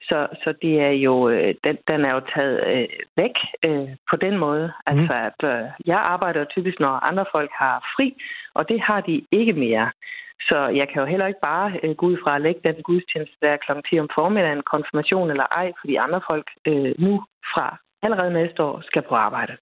[0.09, 4.16] Så, så det er jo, øh, den, den er jo taget øh, væk øh, på
[4.16, 4.66] den måde.
[4.66, 4.92] Mm.
[4.92, 8.14] Altså, at øh, jeg arbejder typisk, når andre folk har fri,
[8.54, 9.90] og det har de ikke mere.
[10.41, 13.37] Så jeg kan jo heller ikke bare øh, gå ud fra at lægge den gudstjeneste
[13.43, 13.72] der kl.
[13.91, 17.12] 10 om formiddagen, konfirmation eller ej, fordi andre folk øh, nu
[17.53, 17.66] fra
[18.03, 19.57] allerede næste år skal på arbejde.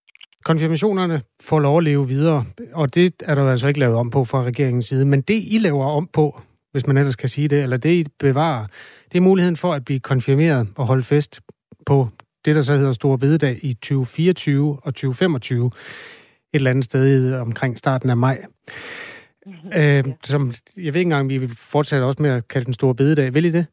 [0.44, 2.44] Konfirmationerne får lov at leve videre,
[2.74, 5.04] og det er der altså ikke lavet om på fra regeringens side.
[5.04, 6.40] Men det, I laver om på,
[6.72, 8.66] hvis man ellers kan sige det, eller det, I bevarer,
[9.12, 11.40] det er muligheden for at blive konfirmeret og holde fest
[11.86, 12.08] på
[12.44, 15.72] det, der så hedder Store Bededag i 2024 og 2025, et
[16.52, 18.38] eller andet sted omkring starten af maj.
[19.78, 20.40] Øh, som,
[20.76, 23.34] jeg ved ikke engang, vi vil fortsætte også med at kalde den store bededag.
[23.34, 23.66] Vil I det?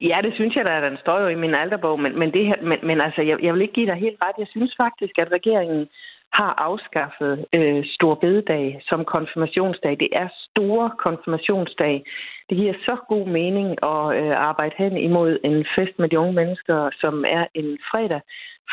[0.00, 2.62] Ja, det synes jeg da, den står jo i min alderbog, men, men, det her,
[2.62, 4.36] men, men altså, jeg, jeg vil ikke give dig helt ret.
[4.38, 5.88] Jeg synes faktisk, at regeringen
[6.32, 9.96] har afskaffet øh, Stor Bededag som konfirmationsdag.
[10.00, 12.04] Det er store konfirmationsdag.
[12.48, 16.32] Det giver så god mening at øh, arbejde hen imod en fest med de unge
[16.32, 18.20] mennesker, som er en fredag,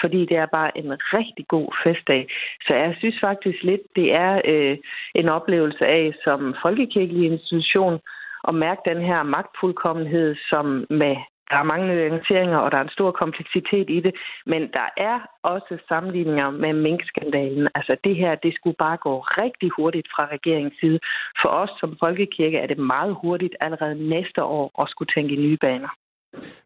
[0.02, 2.28] fordi det er bare en rigtig god festdag.
[2.68, 4.78] Så jeg synes faktisk lidt, det er øh,
[5.16, 8.00] en oplevelse af som folkekirkelig institution
[8.48, 11.16] at mærke den her magtfuldkommenhed, som med
[11.52, 15.20] der er mange nuanceringer, og der er en stor kompleksitet i det, men der er
[15.44, 17.68] også sammenligninger med minkskandalen.
[17.76, 21.00] Altså det her, det skulle bare gå rigtig hurtigt fra regeringens side.
[21.42, 25.44] For os som folkekirke er det meget hurtigt allerede næste år at skulle tænke i
[25.46, 25.90] nye baner.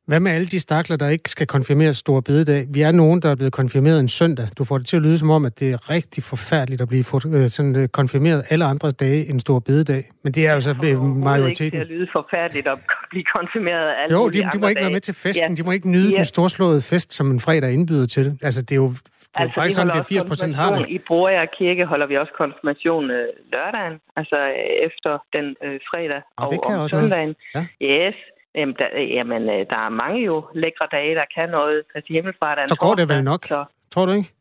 [0.07, 2.65] Hvad med alle de stakler, der ikke skal konfirmeres stor bededag?
[2.69, 4.47] Vi er nogen, der er blevet konfirmeret en søndag.
[4.57, 7.05] Du får det til at lyde som om, at det er rigtig forfærdeligt at blive
[7.33, 10.03] øh, sådan, øh, konfirmeret alle andre dage en stor bededag.
[10.23, 10.73] Men det er altså
[11.15, 11.79] majoriteten.
[11.79, 12.77] Det er lyde forfærdeligt at
[13.11, 14.85] blive konfirmeret alle Jo, de, de må ikke dage.
[14.85, 15.49] være med til festen.
[15.49, 15.55] Ja.
[15.55, 16.15] De må ikke nyde ja.
[16.15, 18.39] den storslåede fest, som en fredag indbyder til.
[18.41, 20.89] Altså, det er jo det er altså, faktisk sådan, det 80 procent har det.
[20.89, 26.21] I Broager Kirke holder vi også konfirmation øh, lørdagen, altså øh, efter den øh, fredag
[26.37, 27.35] og, og det kan om søndagen.
[27.55, 27.61] Ja.
[27.81, 28.15] Yes,
[28.55, 28.87] Jamen, der,
[29.17, 31.83] jamen, øh, der er mange jo lækre dage, der kan noget.
[31.95, 33.65] Altså hjemmefra, der Så går det vel nok, så.
[33.91, 34.31] tror du ikke?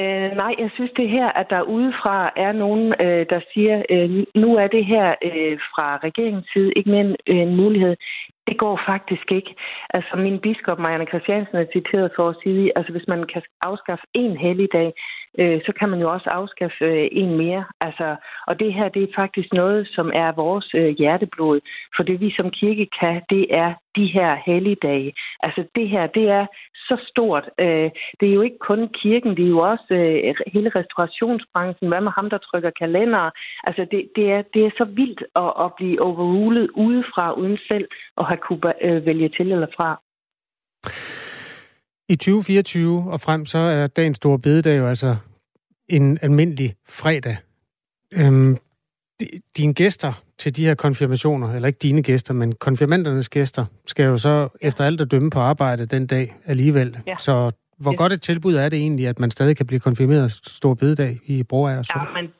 [0.00, 4.10] Øh, nej, jeg synes det her, at der udefra er nogen, øh, der siger, øh,
[4.42, 7.96] nu er det her øh, fra regeringens side ikke mere en, øh, en mulighed.
[8.48, 9.54] Det går faktisk ikke.
[9.90, 14.06] Altså min biskop, Marianne Christiansen, er citeret for at sige, altså hvis man kan afskaffe
[14.14, 14.92] en helligdag,
[15.38, 17.64] øh, så kan man jo også afskaffe øh, en mere.
[17.80, 18.16] Altså,
[18.46, 21.60] og det her, det er faktisk noget, som er vores øh, hjerteblod.
[21.96, 25.12] For det vi som kirke kan, det er de her helligdage.
[25.40, 27.50] Altså det her, det er så stort.
[27.58, 31.88] Øh, det er jo ikke kun kirken, det er jo også øh, hele restaurationsbranchen.
[31.88, 33.30] Hvad med ham, der trykker kalender?
[33.64, 37.88] Altså det, det, er, det er så vildt at, at blive overrulet udefra, uden selv
[38.18, 40.00] at have kunne øh, vælge til eller fra.
[42.12, 45.16] I 2024 og frem, så er dagens store bededag jo altså
[45.88, 47.36] en almindelig fredag.
[48.12, 48.56] Øhm,
[49.56, 54.18] dine gæster til de her konfirmationer, eller ikke dine gæster, men konfirmandernes gæster, skal jo
[54.18, 54.68] så ja.
[54.68, 56.98] efter alt at dømme på arbejde den dag alligevel.
[57.06, 57.14] Ja.
[57.18, 57.96] Så hvor ja.
[57.96, 61.42] godt et tilbud er det egentlig, at man stadig kan blive konfirmeret stor bededag i
[61.42, 61.82] Broager?
[61.96, 62.30] Ja, men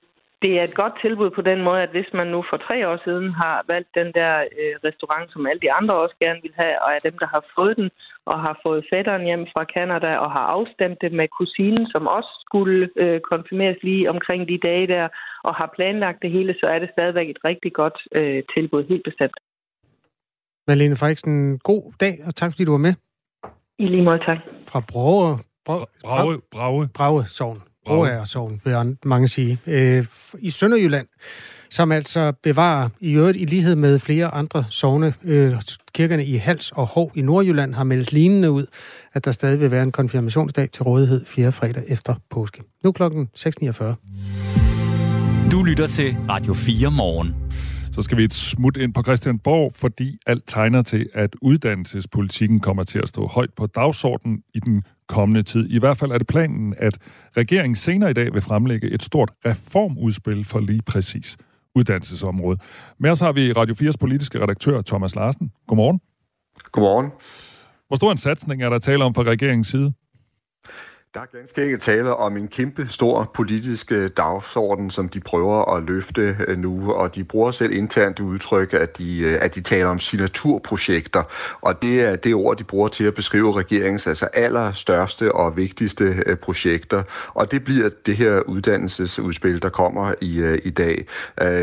[0.42, 2.98] det er et godt tilbud på den måde, at hvis man nu for tre år
[3.04, 6.76] siden har valgt den der øh, restaurant, som alle de andre også gerne vil have,
[6.82, 7.90] og er dem, der har fået den,
[8.26, 12.32] og har fået fætteren hjem fra Canada, og har afstemt det med kusinen, som også
[12.46, 15.08] skulle øh, konfirmeres lige omkring de dage der,
[15.44, 19.04] og har planlagt det hele, så er det stadigvæk et rigtig godt øh, tilbud, helt
[19.04, 19.36] bestemt.
[20.68, 22.94] Malene Friksen, god dag, og tak fordi du var med.
[23.78, 24.38] I lige måde, tak.
[24.68, 25.36] Fra Broger
[25.68, 26.88] Bra- Brage, Brage.
[26.94, 27.71] Brage Sogn.
[27.86, 29.58] Broager Sogn, vil mange sige.
[29.66, 30.04] Øh,
[30.38, 31.06] I Sønderjylland,
[31.70, 35.54] som altså bevarer, i øvrigt i lighed med flere andre sogne, øh,
[35.94, 38.66] kirkerne i Hals og Hov i Nordjylland har meldt lignende ud,
[39.14, 41.52] at der stadig vil være en konfirmationsdag til rådighed 4.
[41.52, 42.62] fredag efter påske.
[42.84, 43.84] Nu klokken 6.49.
[45.52, 47.34] Du lytter til Radio 4 morgen.
[47.92, 52.82] Så skal vi et smut ind på Christianborg, fordi alt tegner til, at uddannelsespolitikken kommer
[52.82, 55.70] til at stå højt på dagsordenen i den kommende tid.
[55.70, 56.98] I hvert fald er det planen, at
[57.36, 61.36] regeringen senere i dag vil fremlægge et stort reformudspil for lige præcis
[61.74, 62.60] uddannelsesområdet.
[62.98, 65.52] Med os har vi Radio 4's politiske redaktør Thomas Larsen.
[65.66, 66.00] Godmorgen.
[66.72, 67.10] Godmorgen.
[67.88, 69.92] Hvor stor en satsning er der tale om fra regeringens side?
[71.14, 75.74] Der er ganske ikke tale om en kæmpe stor politisk øh, dagsorden, som de prøver
[75.76, 79.60] at løfte øh, nu, og de bruger selv internt udtryk, at de, øh, at de
[79.60, 81.22] taler om signaturprojekter,
[81.60, 86.36] og det er det ord, de bruger til at beskrive regeringens altså allerstørste og vigtigste
[86.42, 87.02] projekter,
[87.34, 91.06] og det bliver det her uddannelsesudspil, der kommer i, i dag.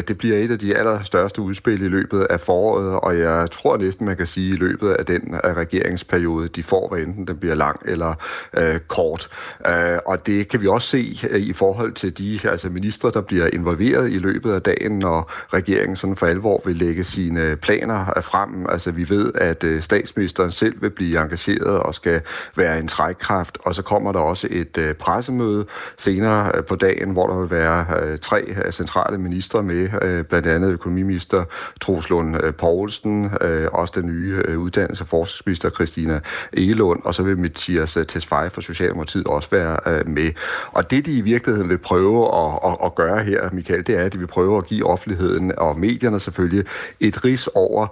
[0.07, 4.05] Det bliver et af de allerstørste udspil i løbet af foråret, og jeg tror næsten,
[4.05, 7.79] man kan sige, i løbet af den regeringsperiode, de får, hvad enten den bliver lang
[7.85, 8.13] eller
[8.57, 9.29] øh, kort.
[9.67, 13.21] Øh, og det kan vi også se øh, i forhold til de altså ministre, der
[13.21, 18.17] bliver involveret i løbet af dagen, når regeringen sådan for alvor vil lægge sine planer
[18.17, 18.65] øh, frem.
[18.69, 22.21] Altså vi ved, at øh, statsministeren selv vil blive engageret og skal
[22.55, 25.65] være en trækkraft, og så kommer der også et pressemøde
[25.97, 31.43] senere på dagen, hvor der vil være tre centrale ministre med, blandt andet økonomiminister
[31.81, 33.31] Troels Lund Poulsen,
[33.71, 36.19] også den nye uddannelse- og forskningsminister Christina
[36.53, 40.32] Egelund, og så vil Mathias Tesfaye fra Socialdemokratiet også være øh, med.
[40.71, 44.05] Og det, de i virkeligheden vil prøve at, at, at gøre her, Michael, det er,
[44.05, 46.65] at de vil prøve at give offentligheden og medierne selvfølgelig
[46.99, 47.88] et ris over,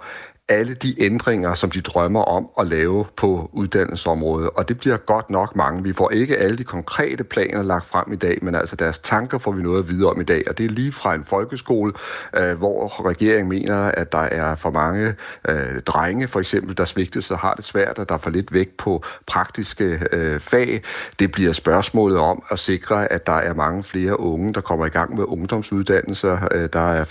[0.48, 4.50] alle de ændringer, som de drømmer om at lave på uddannelsesområdet.
[4.50, 5.82] Og det bliver godt nok mange.
[5.82, 9.38] Vi får ikke alle de konkrete planer lagt frem i dag, men altså deres tanker
[9.38, 10.44] får vi noget at vide om i dag.
[10.48, 11.92] Og det er lige fra en folkeskole,
[12.36, 15.14] øh, hvor regeringen mener, at der er for mange
[15.48, 18.52] øh, drenge, for eksempel, der svigtes og har det svært, og der er for lidt
[18.52, 20.82] vægt på praktiske øh, fag.
[21.18, 24.88] Det bliver spørgsmålet om at sikre, at der er mange flere unge, der kommer i
[24.88, 26.38] gang med ungdomsuddannelser.
[26.50, 27.04] Øh, der er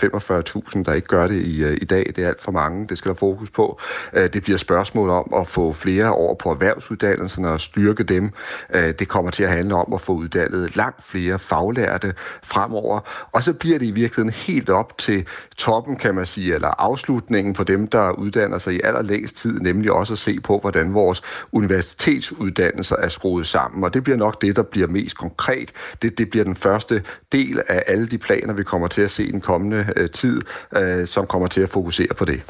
[0.74, 2.12] 45.000, der ikke gør det i, øh, i dag.
[2.16, 2.86] Det er alt for mange.
[2.86, 3.80] Det skal der få fokus på.
[4.12, 8.30] Øh, det bliver spørgsmål om at få flere over på erhvervsuddannelserne og styrke dem.
[8.74, 13.00] Øh, det kommer til at handle om at få uddannet langt flere faglærte fremover.
[13.32, 15.26] Og så bliver det i virkeligheden helt op til
[15.56, 19.92] toppen, kan man sige, eller afslutningen på dem, der uddanner sig i allerlængst tid, nemlig
[19.92, 21.22] også at se på, hvordan vores
[21.52, 23.84] universitetsuddannelser er skruet sammen.
[23.84, 25.72] Og det bliver nok det, der bliver mest konkret.
[26.02, 27.02] Det, det bliver den første
[27.32, 30.40] del af alle de planer, vi kommer til at se i den kommende øh, tid,
[30.76, 32.42] øh, som kommer til at fokusere på det.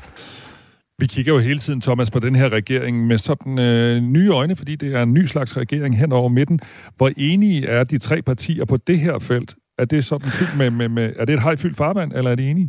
[1.00, 4.56] Vi kigger jo hele tiden, Thomas, på den her regering med sådan øh, nye øjne,
[4.56, 6.60] fordi det er en ny slags regering hen over midten.
[6.96, 9.54] Hvor enige er de tre partier på det her felt?
[9.78, 12.50] Er det sådan fyldt med, med, med er det et hejfyldt farvand, eller er de
[12.50, 12.68] enige?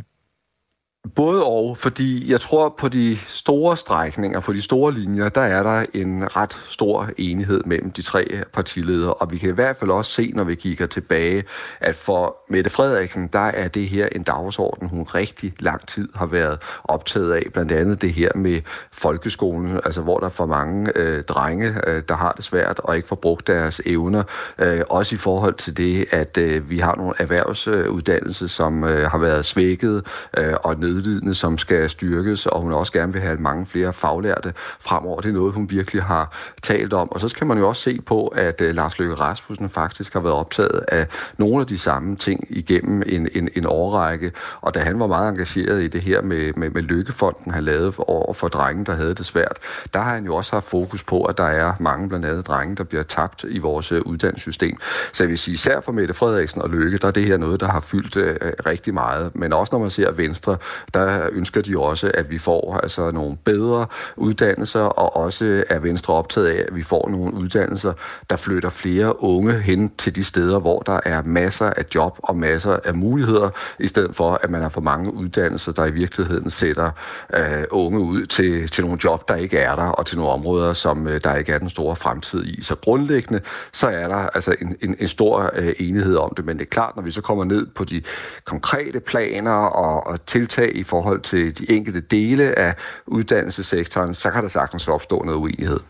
[1.14, 5.62] Både og, fordi jeg tror på de store strækninger, på de store linjer, der er
[5.62, 9.90] der en ret stor enighed mellem de tre partiledere, og vi kan i hvert fald
[9.90, 11.44] også se, når vi kigger tilbage,
[11.80, 16.26] at for Mette Frederiksen, der er det her en dagsorden, hun rigtig lang tid har
[16.26, 18.60] været optaget af, blandt andet det her med
[18.92, 22.96] folkeskolen, altså hvor der er for mange øh, drenge, øh, der har det svært og
[22.96, 24.22] ikke får brugt deres evner,
[24.58, 29.18] øh, også i forhold til det, at øh, vi har nogle erhvervsuddannelser, som øh, har
[29.18, 30.06] været svækket
[30.38, 34.52] øh, og nødlidende, som skal styrkes, og hun også gerne vil have mange flere faglærte
[34.80, 35.20] fremover.
[35.20, 37.12] Det er noget, hun virkelig har talt om.
[37.12, 40.20] Og så skal man jo også se på, at øh, Lars Løkke Rasmussen faktisk har
[40.20, 41.06] været optaget af
[41.38, 44.32] nogle af de samme ting igennem en, en, en årrække.
[44.60, 47.92] Og da han var meget engageret i det her med, med, med Lykkefonden, han lavede
[47.98, 49.58] over for drenge, der havde det svært,
[49.94, 52.76] der har han jo også haft fokus på, at der er mange blandt andet drenge,
[52.76, 54.76] der bliver tabt i vores øh, uddannelsessystem.
[55.12, 57.60] Så jeg vil sige, især for Mette Frederiksen og Løkke, der er det her noget,
[57.60, 58.36] der har fyldt øh,
[58.66, 59.30] rigtig meget.
[59.34, 60.56] Men også når man ser Venstre,
[60.94, 66.14] der ønsker de også, at vi får altså nogle bedre uddannelser, og også er Venstre
[66.14, 67.92] optaget af, at vi får nogle uddannelser,
[68.30, 72.36] der flytter flere unge hen til de steder, hvor der er masser af job og
[72.36, 76.50] masser af muligheder, i stedet for, at man har for mange uddannelser, der i virkeligheden
[76.50, 76.90] sætter
[77.36, 80.72] øh, unge ud til, til nogle job, der ikke er der, og til nogle områder,
[80.72, 82.62] som øh, der ikke er den store fremtid i.
[82.62, 83.40] Så grundlæggende,
[83.72, 86.70] så er der altså en, en, en stor øh, enighed om det, men det er
[86.70, 88.02] klart, når vi så kommer ned på de
[88.44, 92.74] konkrete planer og, og tiltag i forhold til de enkelte dele af
[93.06, 95.80] uddannelsessektoren, så kan der sagtens opstå noget uenighed.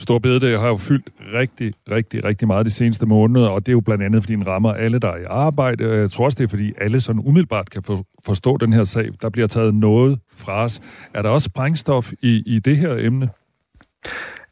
[0.00, 3.74] Stor bededag har jo fyldt rigtig, rigtig, rigtig meget de seneste måneder, og det er
[3.74, 5.90] jo blandt andet, fordi den rammer alle, der er i arbejde.
[5.90, 9.08] Jeg tror også, det er, fordi alle sådan umiddelbart kan for, forstå den her sag.
[9.22, 10.80] Der bliver taget noget fra os.
[11.14, 13.28] Er der også sprængstof i, i det her emne?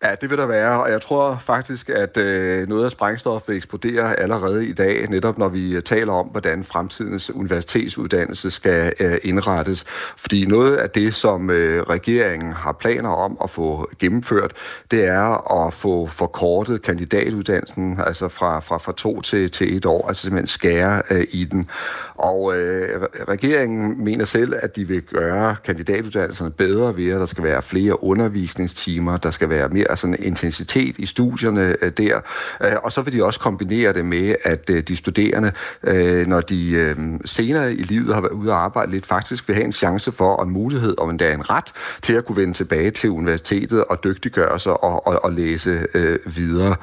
[0.07, 4.15] Ja, det vil der være, og jeg tror faktisk, at øh, noget af sprængstoffet eksploderer
[4.15, 9.85] allerede i dag, netop når vi øh, taler om, hvordan fremtidens universitetsuddannelse skal øh, indrettes.
[10.17, 14.53] Fordi noget af det, som øh, regeringen har planer om at få gennemført,
[14.91, 20.09] det er at få forkortet kandidatuddannelsen, altså fra, fra, fra to til, til et år,
[20.09, 21.69] altså simpelthen skære øh, i den.
[22.15, 27.45] Og øh, regeringen mener selv, at de vil gøre kandidatuddannelserne bedre ved, at der skal
[27.45, 32.21] være flere undervisningstimer, der skal være mere en intensitet i studierne øh, der,
[32.63, 36.41] øh, og så vil de også kombinere det med, at øh, de studerende, øh, når
[36.41, 39.73] de øh, senere i livet har været ude og arbejde lidt, faktisk vil have en
[39.73, 41.73] chance for og en mulighed, og endda en ret
[42.03, 46.19] til at kunne vende tilbage til universitetet og dygtiggøre sig og, og, og læse øh,
[46.37, 46.77] videre.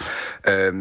[0.47, 0.73] Øh,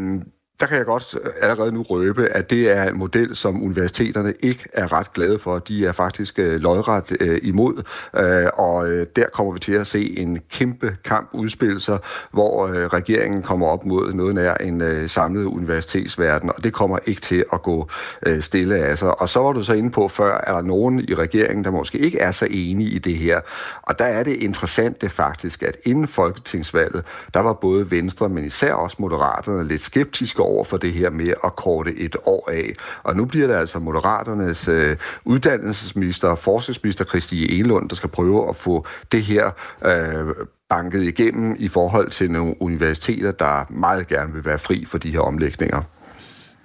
[0.60, 4.34] der kan jeg godt øh, allerede nu røbe, at det er en model, som universiteterne
[4.40, 5.58] ikke er ret glade for.
[5.58, 7.82] De er faktisk øh, lodret øh, imod,
[8.16, 11.98] øh, og øh, der kommer vi til at se en kæmpe kamp udspille sig,
[12.30, 16.98] hvor øh, regeringen kommer op mod noget nær en øh, samlet universitetsverden, og det kommer
[17.06, 17.88] ikke til at gå
[18.26, 19.20] øh, stille af sig.
[19.20, 21.98] Og så var du så inde på før, er der nogen i regeringen, der måske
[21.98, 23.40] ikke er så enige i det her.
[23.82, 28.74] Og der er det interessante faktisk, at inden folketingsvalget, der var både Venstre, men især
[28.74, 32.72] også Moderaterne lidt skeptiske over for det her med at korte et år af.
[33.02, 38.48] Og nu bliver det altså Moderaternes øh, uddannelsesminister og forskningsminister Kristi Elund, der skal prøve
[38.48, 39.50] at få det her
[39.84, 40.34] øh,
[40.68, 45.10] banket igennem i forhold til nogle universiteter, der meget gerne vil være fri for de
[45.10, 45.82] her omlægninger.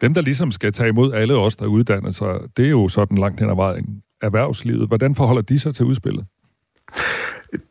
[0.01, 3.17] Dem, der ligesom skal tage imod alle os, der uddanner sig, det er jo sådan
[3.17, 4.87] langt hen ad vejen erhvervslivet.
[4.87, 6.25] Hvordan forholder de sig til udspillet?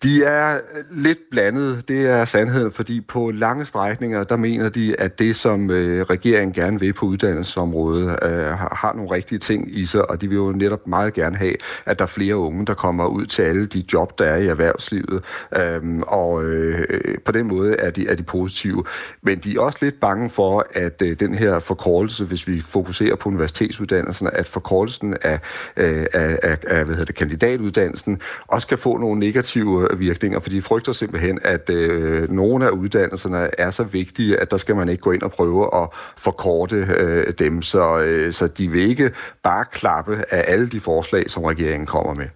[0.02, 0.60] De er
[0.90, 5.70] lidt blandet, det er sandheden, fordi på lange strækninger, der mener de, at det, som
[5.70, 10.28] øh, regeringen gerne vil på uddannelsesområdet, øh, har nogle rigtige ting i sig, og de
[10.28, 11.54] vil jo netop meget gerne have,
[11.86, 14.46] at der er flere unge, der kommer ud til alle de job, der er i
[14.46, 15.24] erhvervslivet,
[15.56, 18.84] øhm, og øh, på den måde er de, er de positive.
[19.22, 23.16] Men de er også lidt bange for, at øh, den her forkortelse, hvis vi fokuserer
[23.16, 25.40] på universitetsuddannelserne, at forkortelsen af,
[25.76, 30.40] øh, af, af, af hvad hedder det, kandidatuddannelsen også kan få nogle negative negative virkninger,
[30.40, 34.76] for de frygter simpelthen, at øh, nogle af uddannelserne er så vigtige, at der skal
[34.76, 38.82] man ikke gå ind og prøve at forkorte øh, dem, så, øh, så de vil
[38.82, 39.10] ikke
[39.42, 42.26] bare klappe af alle de forslag, som regeringen kommer med.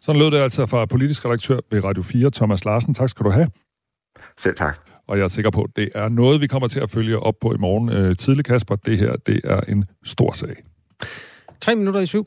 [0.00, 2.94] Sådan lød det altså fra politisk redaktør ved Radio 4, Thomas Larsen.
[2.94, 3.48] Tak skal du have.
[4.38, 4.76] Selv tak.
[5.08, 7.34] Og jeg er sikker på, at det er noget, vi kommer til at følge op
[7.40, 7.88] på i morgen.
[7.88, 10.56] Øh, tidlig, Kasper, det her det er en stor sag.
[11.60, 12.26] Tre minutter i syv.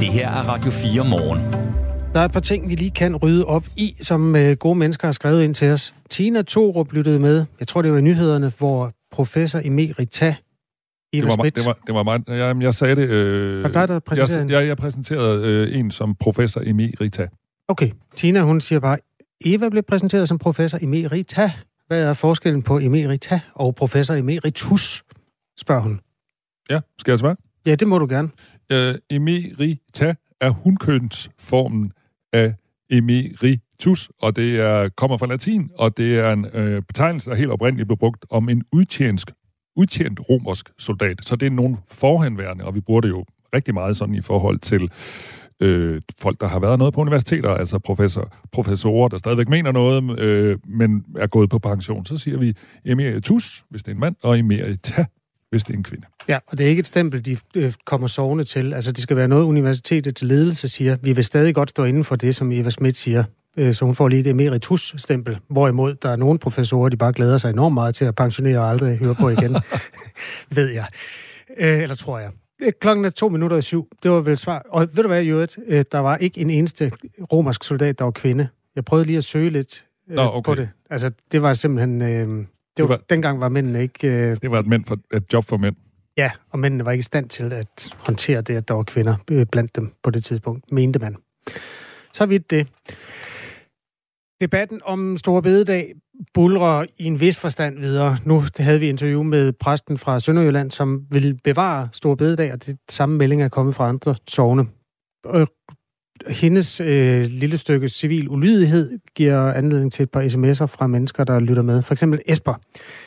[0.00, 1.69] Det her er Radio 4 morgen.
[2.14, 5.08] Der er et par ting, vi lige kan rydde op i, som øh, gode mennesker
[5.08, 5.94] har skrevet ind til os.
[6.10, 10.34] Tina Torup lyttede med, jeg tror det var i nyhederne, hvor professor emerita
[11.12, 13.08] det var, det var, det var meget, jeg, jeg sagde det...
[13.08, 17.28] Øh, var dig, der præsenterede jeg, jeg, jeg præsenterede øh, en som professor emerita.
[17.68, 18.98] Okay, Tina hun siger bare,
[19.44, 21.52] Eva blev præsenteret som professor emerita.
[21.86, 25.04] Hvad er forskellen på emerita og professor emeritus,
[25.60, 26.00] spørger hun.
[26.70, 27.36] Ja, skal jeg svare?
[27.66, 28.28] Ja, det må du gerne.
[28.72, 31.92] Øh, emerita er hunkønsformen
[32.32, 32.54] af
[32.90, 37.50] emeritus, og det er, kommer fra latin, og det er en øh, betegnelse, der helt
[37.50, 39.30] oprindeligt blev brugt om en udtjensk,
[39.76, 41.24] udtjent romersk soldat.
[41.24, 43.24] Så det er nogen forhenværende, og vi bruger det jo
[43.54, 44.90] rigtig meget sådan i forhold til
[45.60, 50.18] øh, folk, der har været noget på universiteter, altså professor, professorer, der stadigvæk mener noget,
[50.18, 52.06] øh, men er gået på pension.
[52.06, 52.54] Så siger vi
[52.84, 55.04] emeritus, hvis det er en mand, og emerita,
[55.50, 56.06] hvis det er en kvinde.
[56.28, 58.74] Ja, og det er ikke et stempel, de øh, kommer sovende til.
[58.74, 60.96] Altså, det skal være noget, universitetet til ledelse siger.
[61.02, 63.24] Vi vil stadig godt stå inden for det, som Eva Schmidt siger.
[63.56, 65.38] Øh, så hun får lige det emeritus-stempel.
[65.48, 68.70] Hvorimod der er nogle professorer, de bare glæder sig enormt meget til at pensionere og
[68.70, 69.56] aldrig høre på igen.
[70.56, 70.86] Ved jeg.
[71.58, 72.30] Øh, eller tror jeg.
[72.80, 73.88] Klokken er to minutter i syv.
[74.02, 74.66] Det var vel svar.
[74.68, 75.56] Og ved du hvad, Jørget?
[75.92, 76.92] Der var ikke en eneste
[77.32, 78.48] romersk soldat, der var kvinde.
[78.76, 80.50] Jeg prøvede lige at søge lidt Nå, okay.
[80.50, 80.68] på det.
[80.90, 82.02] Altså, det var simpelthen...
[82.02, 82.46] Øh,
[82.76, 84.08] det var, det var, dengang var mændene ikke...
[84.08, 85.76] Øh, det var et, mænd for, et job for mænd.
[86.16, 89.16] Ja, og mændene var ikke i stand til at håndtere det, at der var kvinder
[89.30, 91.16] øh, blandt dem på det tidspunkt, mente man.
[92.12, 92.68] Så vidt det.
[94.40, 95.94] Debatten om Store Bededag
[96.34, 98.18] bulrer i en vis forstand videre.
[98.24, 102.78] Nu havde vi interview med præsten fra Sønderjylland, som vil bevare Store Bededag, og det
[102.90, 104.66] samme melding er kommet fra andre sovne
[106.28, 111.40] hendes øh, lille stykke civil ulydighed giver anledning til et par sms'er fra mennesker, der
[111.40, 111.82] lytter med.
[111.82, 112.54] For eksempel Esper.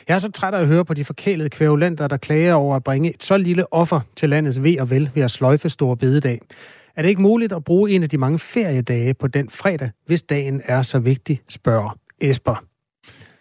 [0.08, 2.84] Jeg er så træt af at høre på de forkælede kvævulenter, der klager over at
[2.84, 6.40] bringe et så lille offer til landets ved og vel ved at sløjfe store bededag.
[6.96, 10.22] Er det ikke muligt at bruge en af de mange feriedage på den fredag, hvis
[10.22, 12.64] dagen er så vigtig, spørger Esper.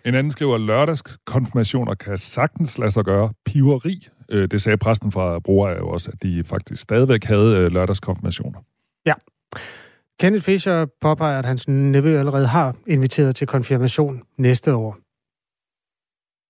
[0.05, 3.34] En anden skriver, at lørdagskonfirmationer kan sagtens lade sig gøre.
[3.45, 7.71] Piveri, øh, det sagde præsten fra Broer jo også, at de faktisk stadigvæk havde øh,
[7.71, 8.59] lørdagskonfirmationer.
[9.05, 9.13] Ja,
[10.20, 14.97] Kenneth Fischer påpeger, at hans nevø allerede har inviteret til konfirmation næste år.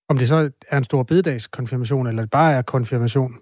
[0.10, 3.36] Om det så er en stor bededagskonfirmation, eller det bare er konfirmation,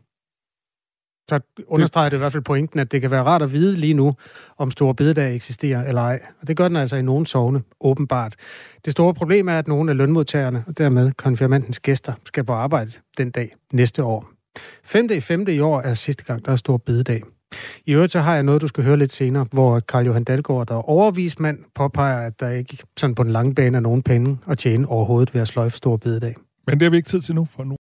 [1.30, 3.94] så understreger det i hvert fald pointen, at det kan være rart at vide lige
[3.94, 4.16] nu,
[4.58, 6.20] om store bededag eksisterer eller ej.
[6.42, 8.36] Og det gør den altså i nogle sovne, åbenbart.
[8.86, 12.92] Det store problem er, at nogle af lønmodtagerne, og dermed konfirmandens gæster, skal på arbejde
[13.18, 14.32] den dag næste år.
[14.84, 15.08] 5.
[15.12, 15.48] i 5.
[15.48, 17.22] i år er sidste gang, der er stor bededag.
[17.86, 20.68] I øvrigt så har jeg noget, du skal høre lidt senere, hvor Karl Johan Dalgaard,
[20.68, 24.38] der er overvismand, påpeger, at der ikke sådan på den lange bane er nogen penge
[24.48, 26.36] at tjene overhovedet ved at sløjfe stor bededag.
[26.68, 27.76] Men det har vi ikke tid til nu, for nu